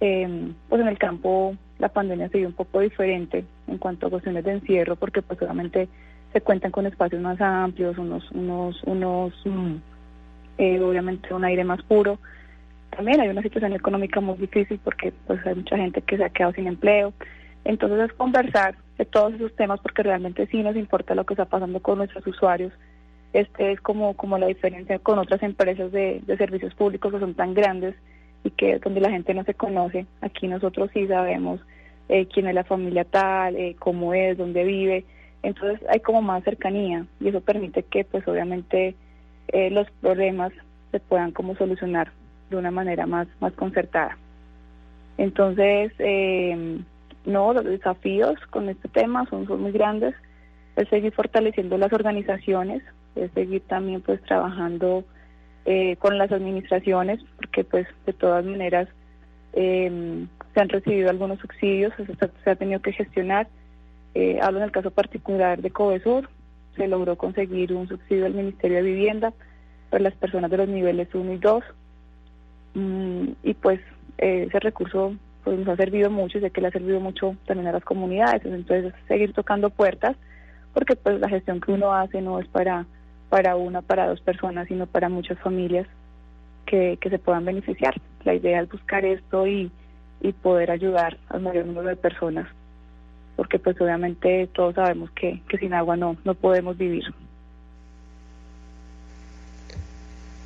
Eh, 0.00 0.52
pues 0.68 0.80
en 0.80 0.88
el 0.88 0.98
campo 0.98 1.56
la 1.78 1.88
pandemia 1.88 2.28
se 2.28 2.38
dio 2.38 2.46
un 2.46 2.54
poco 2.54 2.80
diferente 2.80 3.44
en 3.66 3.78
cuanto 3.78 4.06
a 4.06 4.10
cuestiones 4.10 4.44
de 4.44 4.52
encierro, 4.52 4.96
porque 4.96 5.20
pues 5.20 5.40
obviamente 5.42 5.88
se 6.32 6.40
cuentan 6.40 6.70
con 6.70 6.86
espacios 6.86 7.20
más 7.20 7.40
amplios, 7.40 7.98
unos, 7.98 8.30
unos, 8.30 8.82
unos, 8.84 9.34
mm, 9.44 9.74
eh, 10.58 10.80
obviamente 10.80 11.34
un 11.34 11.44
aire 11.44 11.64
más 11.64 11.82
puro. 11.82 12.18
También 12.90 13.20
hay 13.20 13.28
una 13.28 13.42
situación 13.42 13.72
económica 13.72 14.20
muy 14.20 14.36
difícil 14.36 14.80
porque 14.82 15.12
pues 15.26 15.44
hay 15.46 15.56
mucha 15.56 15.76
gente 15.76 16.02
que 16.02 16.16
se 16.16 16.24
ha 16.24 16.30
quedado 16.30 16.52
sin 16.52 16.68
empleo. 16.68 17.12
Entonces 17.64 18.10
es 18.10 18.12
conversar 18.12 18.76
de 18.98 19.04
todos 19.04 19.34
esos 19.34 19.54
temas 19.56 19.80
porque 19.80 20.02
realmente 20.02 20.46
sí 20.46 20.62
nos 20.62 20.76
importa 20.76 21.14
lo 21.14 21.24
que 21.24 21.34
está 21.34 21.46
pasando 21.46 21.80
con 21.80 21.98
nuestros 21.98 22.26
usuarios. 22.26 22.72
Este 23.32 23.72
es 23.72 23.80
como, 23.80 24.14
como 24.14 24.38
la 24.38 24.46
diferencia 24.46 24.98
con 24.98 25.18
otras 25.18 25.42
empresas 25.42 25.90
de, 25.90 26.20
de 26.24 26.36
servicios 26.36 26.74
públicos 26.74 27.12
que 27.12 27.20
son 27.20 27.34
tan 27.34 27.54
grandes 27.54 27.94
y 28.44 28.50
que 28.50 28.78
donde 28.78 29.00
la 29.00 29.10
gente 29.10 29.34
no 29.34 29.44
se 29.44 29.54
conoce. 29.54 30.06
Aquí 30.20 30.48
nosotros 30.48 30.90
sí 30.92 31.06
sabemos 31.06 31.60
eh, 32.08 32.26
quién 32.26 32.46
es 32.46 32.54
la 32.54 32.64
familia 32.64 33.04
tal, 33.04 33.56
eh, 33.56 33.76
cómo 33.78 34.14
es, 34.14 34.36
dónde 34.36 34.64
vive. 34.64 35.04
Entonces 35.42 35.80
hay 35.88 36.00
como 36.00 36.22
más 36.22 36.44
cercanía 36.44 37.06
y 37.20 37.28
eso 37.28 37.40
permite 37.40 37.82
que 37.82 38.04
pues 38.04 38.26
obviamente 38.28 38.94
eh, 39.48 39.70
los 39.70 39.90
problemas 40.00 40.52
se 40.90 41.00
puedan 41.00 41.32
como 41.32 41.56
solucionar 41.56 42.12
de 42.50 42.56
una 42.56 42.70
manera 42.70 43.06
más, 43.06 43.26
más 43.40 43.52
concertada. 43.54 44.18
Entonces, 45.18 45.92
no, 47.24 47.52
los 47.52 47.64
desafíos 47.64 48.34
con 48.50 48.68
este 48.68 48.88
tema 48.88 49.26
son, 49.30 49.46
son 49.46 49.62
muy 49.62 49.72
grandes. 49.72 50.14
Es 50.76 50.88
seguir 50.88 51.12
fortaleciendo 51.12 51.76
las 51.76 51.92
organizaciones, 51.92 52.82
es 53.14 53.30
seguir 53.32 53.62
también 53.68 54.00
pues 54.00 54.22
trabajando 54.22 55.04
eh, 55.64 55.96
con 55.96 56.18
las 56.18 56.32
administraciones, 56.32 57.20
porque 57.36 57.64
pues 57.64 57.86
de 58.06 58.12
todas 58.12 58.44
maneras 58.44 58.88
eh, 59.52 60.26
se 60.54 60.60
han 60.60 60.68
recibido 60.68 61.10
algunos 61.10 61.38
subsidios, 61.40 61.92
se, 61.96 62.50
ha 62.50 62.56
tenido 62.56 62.80
que 62.80 62.92
gestionar. 62.92 63.48
Eh, 64.14 64.38
hablo 64.42 64.58
en 64.58 64.64
el 64.64 64.72
caso 64.72 64.90
particular 64.90 65.62
de 65.62 65.70
Covesur, 65.70 66.28
se 66.76 66.88
logró 66.88 67.16
conseguir 67.16 67.72
un 67.72 67.88
subsidio 67.88 68.24
del 68.24 68.34
Ministerio 68.34 68.78
de 68.78 68.82
Vivienda 68.82 69.32
para 69.90 70.04
las 70.04 70.14
personas 70.14 70.50
de 70.50 70.56
los 70.58 70.68
niveles 70.68 71.08
1 71.14 71.32
y 71.32 71.38
2. 71.38 71.64
Mm, 72.74 73.28
y 73.42 73.54
pues 73.54 73.80
eh, 74.18 74.46
ese 74.48 74.60
recurso 74.60 75.14
pues, 75.44 75.58
nos 75.58 75.68
ha 75.68 75.76
servido 75.76 76.10
mucho 76.10 76.38
y 76.38 76.40
sé 76.40 76.50
que 76.50 76.60
le 76.60 76.68
ha 76.68 76.72
servido 76.72 77.00
mucho 77.00 77.36
también 77.46 77.68
a 77.68 77.72
las 77.72 77.84
comunidades. 77.84 78.44
Entonces, 78.44 78.94
seguir 79.08 79.32
tocando 79.32 79.70
puertas 79.70 80.16
porque 80.72 80.96
pues 80.96 81.20
la 81.20 81.28
gestión 81.28 81.60
que 81.60 81.72
uno 81.72 81.92
hace 81.92 82.22
no 82.22 82.38
es 82.40 82.48
para, 82.48 82.86
para 83.32 83.56
una, 83.56 83.80
para 83.80 84.08
dos 84.08 84.20
personas, 84.20 84.68
sino 84.68 84.86
para 84.86 85.08
muchas 85.08 85.38
familias 85.38 85.86
que, 86.66 86.98
que 87.00 87.08
se 87.08 87.18
puedan 87.18 87.46
beneficiar. 87.46 87.98
La 88.24 88.34
idea 88.34 88.60
es 88.60 88.70
buscar 88.70 89.06
esto 89.06 89.46
y, 89.46 89.70
y 90.20 90.32
poder 90.32 90.70
ayudar 90.70 91.16
al 91.30 91.40
mayor 91.40 91.64
número 91.64 91.88
de 91.88 91.96
personas, 91.96 92.46
porque 93.34 93.58
pues 93.58 93.80
obviamente 93.80 94.48
todos 94.48 94.74
sabemos 94.74 95.10
que, 95.12 95.40
que 95.48 95.56
sin 95.56 95.72
agua 95.72 95.96
no, 95.96 96.14
no 96.24 96.34
podemos 96.34 96.76
vivir. 96.76 97.04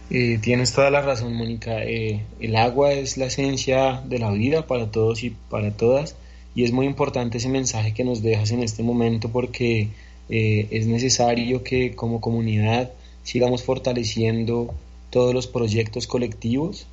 Tienes 0.09 0.73
toda 0.73 0.89
la 0.93 1.03
razón, 1.03 1.35
Mónica. 1.35 1.83
Eh, 1.83 2.25
el 2.39 2.55
agua 2.55 2.93
es 2.93 3.19
la 3.19 3.25
esencia 3.25 4.01
de 4.05 4.21
la 4.21 4.31
vida 4.31 4.69
para 4.69 4.93
todos 4.93 5.25
y 5.25 5.31
para 5.31 5.73
todas. 5.73 6.17
Y 6.55 6.63
es 6.63 6.71
muy 6.71 6.87
importante 6.87 7.39
ese 7.39 7.49
mensaje 7.49 7.95
que 7.95 8.05
nos 8.05 8.23
dejas 8.23 8.53
en 8.53 8.63
este 8.63 8.85
momento 8.85 9.29
porque 9.29 9.89
eh, 10.29 10.69
es 10.71 10.87
necesario 10.87 11.63
que 11.63 11.95
como 11.95 12.21
comunidad 12.21 12.91
sigamos 13.23 13.63
fortaleciendo 13.63 14.75
todos 15.11 15.35
los 15.35 15.47
proyectos 15.47 16.07
colectivos. 16.07 16.87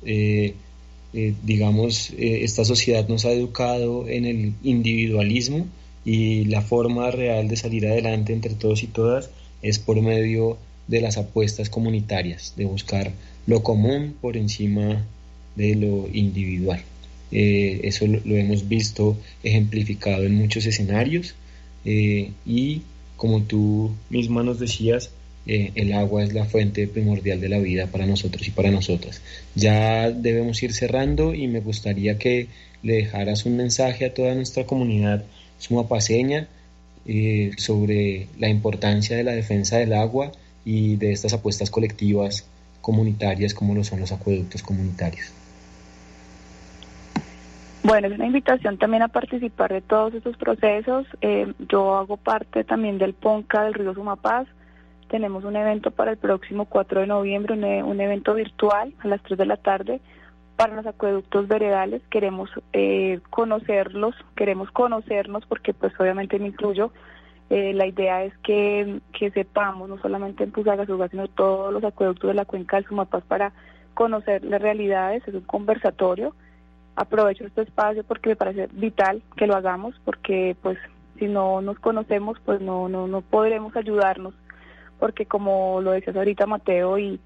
digamos, 1.44 2.12
esta 2.18 2.64
sociedad 2.64 3.06
nos 3.08 3.24
ha 3.24 3.30
educado 3.30 4.08
en 4.08 4.24
el 4.24 4.52
individualismo 4.64 5.66
y 6.04 6.44
la 6.46 6.60
forma 6.60 7.10
real 7.10 7.48
de 7.48 7.56
salir 7.56 7.86
adelante 7.86 8.32
entre 8.32 8.54
todos 8.54 8.82
y 8.82 8.88
todas 8.88 9.30
es 9.62 9.78
por 9.78 10.00
medio 10.00 10.58
de 10.86 11.00
las 11.00 11.16
apuestas 11.16 11.70
comunitarias, 11.70 12.54
de 12.56 12.64
buscar 12.64 13.12
lo 13.46 13.62
común 13.62 14.14
por 14.20 14.36
encima 14.36 15.04
de 15.56 15.74
lo 15.74 16.08
individual. 16.12 16.82
Eh, 17.32 17.80
eso 17.84 18.06
lo, 18.06 18.36
hemos 18.36 18.68
visto 18.68 19.16
ejemplificado 19.42 20.24
en 20.24 20.34
muchos 20.34 20.66
escenarios 20.66 21.34
eh, 21.84 22.30
y 22.46 22.82
como 23.24 23.40
tú 23.40 23.90
misma 24.10 24.42
nos 24.42 24.60
decías, 24.60 25.08
eh, 25.46 25.72
el 25.76 25.94
agua 25.94 26.22
es 26.22 26.34
la 26.34 26.44
fuente 26.44 26.86
primordial 26.86 27.40
de 27.40 27.48
la 27.48 27.58
vida 27.58 27.86
para 27.86 28.04
nosotros 28.04 28.46
y 28.46 28.50
para 28.50 28.70
nosotras. 28.70 29.22
Ya 29.54 30.10
debemos 30.10 30.62
ir 30.62 30.74
cerrando 30.74 31.32
y 31.32 31.46
me 31.46 31.60
gustaría 31.60 32.18
que 32.18 32.48
le 32.82 32.96
dejaras 32.96 33.46
un 33.46 33.56
mensaje 33.56 34.04
a 34.04 34.12
toda 34.12 34.34
nuestra 34.34 34.66
comunidad 34.66 35.24
sumapaseña 35.58 36.48
sobre 37.56 38.28
la 38.38 38.50
importancia 38.50 39.16
de 39.16 39.24
la 39.24 39.32
defensa 39.32 39.78
del 39.78 39.94
agua 39.94 40.30
y 40.66 40.96
de 40.96 41.12
estas 41.12 41.32
apuestas 41.32 41.70
colectivas 41.70 42.44
comunitarias 42.82 43.54
como 43.54 43.74
lo 43.74 43.84
son 43.84 44.00
los 44.00 44.12
acueductos 44.12 44.62
comunitarios. 44.62 45.43
Bueno, 47.84 48.08
es 48.08 48.14
una 48.14 48.24
invitación 48.24 48.78
también 48.78 49.02
a 49.02 49.08
participar 49.08 49.70
de 49.70 49.82
todos 49.82 50.14
estos 50.14 50.38
procesos. 50.38 51.06
Eh, 51.20 51.52
yo 51.68 51.96
hago 51.96 52.16
parte 52.16 52.64
también 52.64 52.96
del 52.96 53.12
PONCA 53.12 53.64
del 53.64 53.74
Río 53.74 53.92
Sumapaz. 53.92 54.48
Tenemos 55.10 55.44
un 55.44 55.54
evento 55.54 55.90
para 55.90 56.12
el 56.12 56.16
próximo 56.16 56.64
4 56.64 57.02
de 57.02 57.06
noviembre, 57.06 57.52
un, 57.52 57.62
e, 57.62 57.82
un 57.82 58.00
evento 58.00 58.32
virtual 58.32 58.94
a 59.00 59.08
las 59.08 59.22
3 59.24 59.38
de 59.38 59.44
la 59.44 59.58
tarde 59.58 60.00
para 60.56 60.74
los 60.74 60.86
acueductos 60.86 61.46
veredales. 61.46 62.00
Queremos 62.08 62.48
eh, 62.72 63.20
conocerlos, 63.28 64.14
queremos 64.34 64.70
conocernos 64.70 65.44
porque 65.44 65.74
pues 65.74 65.92
obviamente 66.00 66.38
me 66.38 66.48
incluyo 66.48 66.90
eh, 67.50 67.74
la 67.74 67.86
idea 67.86 68.24
es 68.24 68.32
que, 68.38 69.02
sepamos, 69.34 69.90
no 69.90 69.98
solamente 69.98 70.42
en 70.42 70.52
Pusagasugá, 70.52 71.08
sino 71.08 71.28
todos 71.28 71.70
los 71.70 71.84
acueductos 71.84 72.28
de 72.28 72.34
la 72.34 72.46
cuenca 72.46 72.76
del 72.76 72.86
Sumapaz 72.86 73.24
para 73.24 73.52
conocer 73.92 74.42
las 74.42 74.62
realidades, 74.62 75.22
es 75.28 75.34
un 75.34 75.42
conversatorio. 75.42 76.34
Aprovecho 76.96 77.44
este 77.44 77.62
espacio 77.62 78.04
porque 78.04 78.30
me 78.30 78.36
parece 78.36 78.68
vital 78.72 79.22
que 79.36 79.46
lo 79.46 79.56
hagamos, 79.56 79.94
porque 80.04 80.56
pues 80.62 80.78
si 81.18 81.26
no 81.26 81.60
nos 81.60 81.78
conocemos, 81.78 82.38
pues 82.44 82.60
no, 82.60 82.88
no, 82.88 83.06
no 83.06 83.20
podremos 83.20 83.74
ayudarnos, 83.76 84.34
porque 84.98 85.26
como 85.26 85.80
lo 85.80 85.92
decías 85.92 86.16
ahorita 86.16 86.46
Mateo, 86.46 86.98
y 86.98 87.20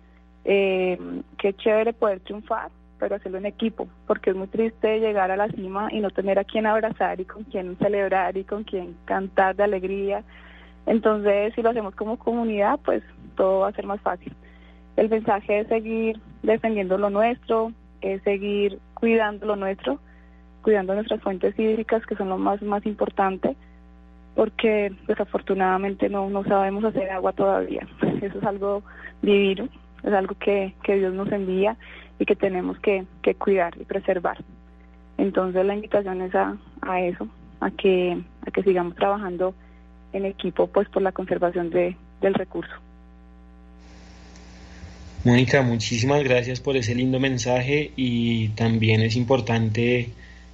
eh, 0.44 0.98
qué 1.38 1.52
chévere 1.54 1.92
poder 1.92 2.20
triunfar, 2.20 2.70
pero 2.98 3.16
hacerlo 3.16 3.38
en 3.38 3.46
equipo, 3.46 3.88
porque 4.06 4.30
es 4.30 4.36
muy 4.36 4.48
triste 4.48 5.00
llegar 5.00 5.30
a 5.30 5.36
la 5.36 5.48
cima 5.48 5.88
y 5.92 6.00
no 6.00 6.10
tener 6.10 6.38
a 6.38 6.44
quien 6.44 6.66
abrazar 6.66 7.20
y 7.20 7.24
con 7.24 7.44
quien 7.44 7.76
celebrar 7.78 8.36
y 8.36 8.44
con 8.44 8.64
quien 8.64 8.96
cantar 9.04 9.56
de 9.56 9.64
alegría. 9.64 10.24
Entonces, 10.86 11.54
si 11.54 11.62
lo 11.62 11.70
hacemos 11.70 11.94
como 11.94 12.18
comunidad, 12.18 12.80
pues 12.84 13.02
todo 13.36 13.60
va 13.60 13.68
a 13.68 13.72
ser 13.72 13.86
más 13.86 14.00
fácil. 14.00 14.34
El 14.96 15.08
mensaje 15.08 15.60
es 15.60 15.68
seguir 15.68 16.18
defendiendo 16.42 16.98
lo 16.98 17.10
nuestro, 17.10 17.72
es 18.00 18.22
seguir 18.22 18.80
cuidando 18.98 19.46
lo 19.46 19.56
nuestro, 19.56 20.00
cuidando 20.62 20.94
nuestras 20.94 21.20
fuentes 21.20 21.58
hídricas, 21.58 22.04
que 22.04 22.16
son 22.16 22.28
lo 22.28 22.38
más, 22.38 22.60
más 22.62 22.84
importante, 22.84 23.56
porque 24.34 24.92
desafortunadamente 25.06 26.08
no, 26.08 26.28
no 26.30 26.44
sabemos 26.44 26.84
hacer 26.84 27.10
agua 27.10 27.32
todavía. 27.32 27.86
Eso 28.22 28.38
es 28.38 28.44
algo 28.44 28.82
divino, 29.22 29.68
es 30.02 30.12
algo 30.12 30.34
que, 30.34 30.74
que 30.82 30.96
Dios 30.96 31.14
nos 31.14 31.30
envía 31.30 31.76
y 32.18 32.24
que 32.24 32.34
tenemos 32.34 32.78
que, 32.80 33.06
cuidar 33.38 33.74
y 33.80 33.84
preservar. 33.84 34.38
Entonces 35.16 35.64
la 35.64 35.74
invitación 35.74 36.22
es 36.22 36.34
a, 36.34 36.56
a 36.82 37.00
eso, 37.00 37.28
a 37.60 37.70
que, 37.70 38.20
a 38.46 38.50
que 38.50 38.62
sigamos 38.62 38.94
trabajando 38.94 39.54
en 40.12 40.24
equipo 40.24 40.66
pues 40.66 40.88
por 40.88 41.02
la 41.02 41.12
conservación 41.12 41.70
de, 41.70 41.96
del 42.20 42.34
recurso. 42.34 42.72
Mónica, 45.24 45.62
muchísimas 45.62 46.22
gracias 46.22 46.60
por 46.60 46.76
ese 46.76 46.94
lindo 46.94 47.18
mensaje 47.18 47.90
y 47.96 48.50
también 48.50 49.02
es 49.02 49.16
importante 49.16 50.10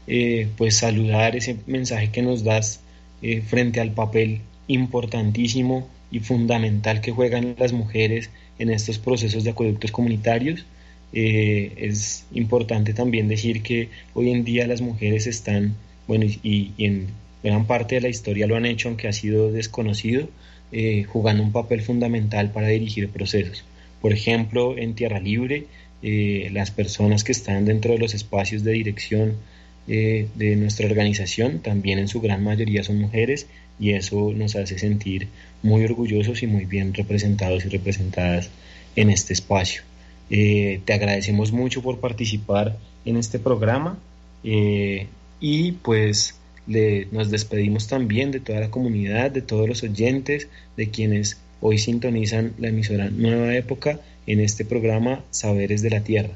eh, 0.07 0.49
pues 0.57 0.79
saludar 0.79 1.37
ese 1.37 1.59
mensaje 1.67 2.11
que 2.11 2.23
nos 2.23 2.45
das 2.45 2.81
eh, 3.21 3.43
frente 3.43 3.81
al 3.81 3.93
papel 3.93 4.41
importantísimo 4.67 5.87
y 6.11 6.21
fundamental 6.21 7.03
que 7.03 7.13
juegan 7.13 7.55
las 7.59 7.75
mujeres 7.75 8.31
en 8.59 8.71
estos 8.71 8.99
procesos 8.99 9.45
de 9.45 9.51
acueductos 9.51 9.93
comunitarios 9.93 10.65
eh, 11.13 11.75
es 11.77 12.25
importante 12.33 12.95
también 12.95 13.29
decir 13.29 13.63
que 13.63 13.91
hoy 14.15 14.31
en 14.31 14.45
día 14.45 14.67
las 14.67 14.81
mujeres 14.81 15.27
están, 15.27 15.75
bueno, 16.09 16.25
y, 16.25 16.73
en 16.79 17.09
gran 17.43 17.67
parte 17.67 17.97
de 17.97 18.01
la 18.01 18.09
historia 18.09 18.47
lo 18.47 18.57
han 18.57 18.65
hecho, 18.65 18.89
aunque 18.89 19.09
ha 19.09 19.13
sido 19.13 19.53
desconocido, 19.53 20.29
jugando 21.07 21.43
un 21.43 21.53
papel 21.53 21.83
fundamental 21.83 22.51
para 22.51 22.69
dirigir 22.69 23.09
procesos. 23.11 23.65
Por 24.05 24.13
ejemplo, 24.13 24.77
en 24.77 24.95
Tierra 24.95 25.19
Libre, 25.19 25.65
eh, 26.03 26.51
las 26.53 26.71
personas 26.71 27.25
que 27.25 27.33
están 27.33 27.65
dentro 27.65 27.93
de 27.93 27.99
los 27.99 28.13
espacios 28.13 28.63
de 28.63 28.73
dirección 28.73 29.37
de 29.87 30.57
nuestra 30.57 30.87
organización, 30.87 31.61
también 31.61 31.99
en 31.99 32.09
su 32.09 32.23
gran 32.23 32.43
mayoría 32.43 32.83
son 32.83 32.99
mujeres, 32.99 33.47
y 33.81 33.93
eso 33.93 34.33
nos 34.35 34.57
hace 34.57 34.79
sentir 34.79 35.29
muy 35.63 35.85
orgullosos 35.85 36.43
y 36.43 36.47
muy 36.47 36.67
bien 36.67 36.93
representados 36.93 37.65
y 37.65 37.69
representadas 37.69 38.51
en 38.95 39.09
este 39.09 39.33
espacio. 39.33 39.83
Eh, 40.31 40.81
te 40.85 40.93
agradecemos 40.93 41.53
mucho 41.53 41.83
por 41.83 42.01
participar 42.01 42.77
en 43.07 43.17
este 43.17 43.39
programa 43.39 43.99
eh, 44.43 45.07
y 45.41 45.73
pues 45.73 46.35
le, 46.67 47.07
nos 47.11 47.31
despedimos 47.31 47.89
también 47.89 48.31
de 48.31 48.41
toda 48.41 48.61
la 48.61 48.71
comunidad, 48.71 49.31
de 49.31 49.43
todos 49.43 49.69
los 49.69 49.83
oyentes, 49.83 50.49
de 50.77 50.91
quienes 50.91 51.39
hoy 51.67 51.79
sintonizan 51.79 52.53
la 52.59 52.69
emisora 52.69 53.09
Nueva 53.09 53.57
Época 53.57 53.99
en 54.27 54.41
este 54.41 54.67
programa 54.67 55.25
Saberes 55.31 55.81
de 55.81 55.89
la 55.89 56.05
Tierra. 56.05 56.35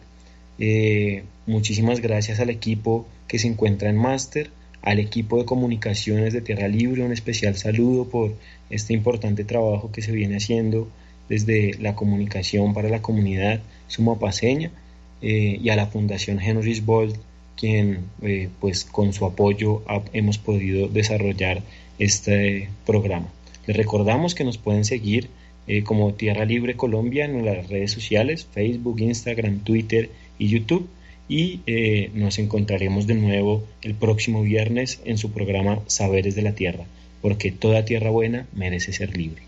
Eh, 0.58 1.22
muchísimas 1.46 2.00
gracias 2.00 2.40
al 2.40 2.48
equipo 2.48 3.06
que 3.26 3.38
se 3.38 3.46
encuentra 3.46 3.90
en 3.90 3.98
Máster, 3.98 4.48
al 4.80 4.98
equipo 4.98 5.36
de 5.36 5.44
comunicaciones 5.44 6.32
de 6.32 6.40
Tierra 6.40 6.66
Libre, 6.66 7.02
un 7.02 7.12
especial 7.12 7.56
saludo 7.56 8.08
por 8.08 8.36
este 8.70 8.94
importante 8.94 9.44
trabajo 9.44 9.92
que 9.92 10.00
se 10.00 10.12
viene 10.12 10.36
haciendo 10.36 10.88
desde 11.28 11.74
la 11.78 11.94
comunicación 11.94 12.72
para 12.72 12.88
la 12.88 13.02
comunidad 13.02 13.60
sumapaseña 13.86 14.70
eh, 15.20 15.58
y 15.62 15.68
a 15.68 15.76
la 15.76 15.88
Fundación 15.88 16.40
Henry 16.40 16.80
Bolt, 16.80 17.16
quien 17.54 18.06
eh, 18.22 18.48
pues 18.60 18.86
con 18.86 19.12
su 19.12 19.26
apoyo 19.26 19.82
hemos 20.14 20.38
podido 20.38 20.88
desarrollar 20.88 21.60
este 21.98 22.70
programa. 22.86 23.28
Les 23.68 23.76
recordamos 23.76 24.34
que 24.34 24.42
nos 24.42 24.58
pueden 24.58 24.84
seguir 24.84 25.28
eh, 25.68 25.84
como 25.84 26.14
Tierra 26.14 26.44
Libre 26.44 26.74
Colombia 26.74 27.24
en 27.26 27.44
las 27.44 27.68
redes 27.68 27.92
sociales, 27.92 28.48
Facebook, 28.50 28.98
Instagram, 28.98 29.60
Twitter 29.60 30.10
y 30.38 30.48
YouTube. 30.48 30.88
Y 31.30 31.60
nos 32.14 32.38
encontraremos 32.38 33.06
de 33.06 33.14
nuevo 33.14 33.62
el 33.82 33.94
próximo 33.94 34.40
viernes 34.40 35.02
en 35.04 35.18
su 35.18 35.30
programa 35.30 35.80
Saberes 35.86 36.34
de 36.34 36.40
la 36.40 36.54
Tierra, 36.54 36.86
porque 37.20 37.52
toda 37.52 37.84
tierra 37.84 38.08
buena 38.08 38.46
merece 38.54 38.94
ser 38.94 39.14
libre. 39.14 39.47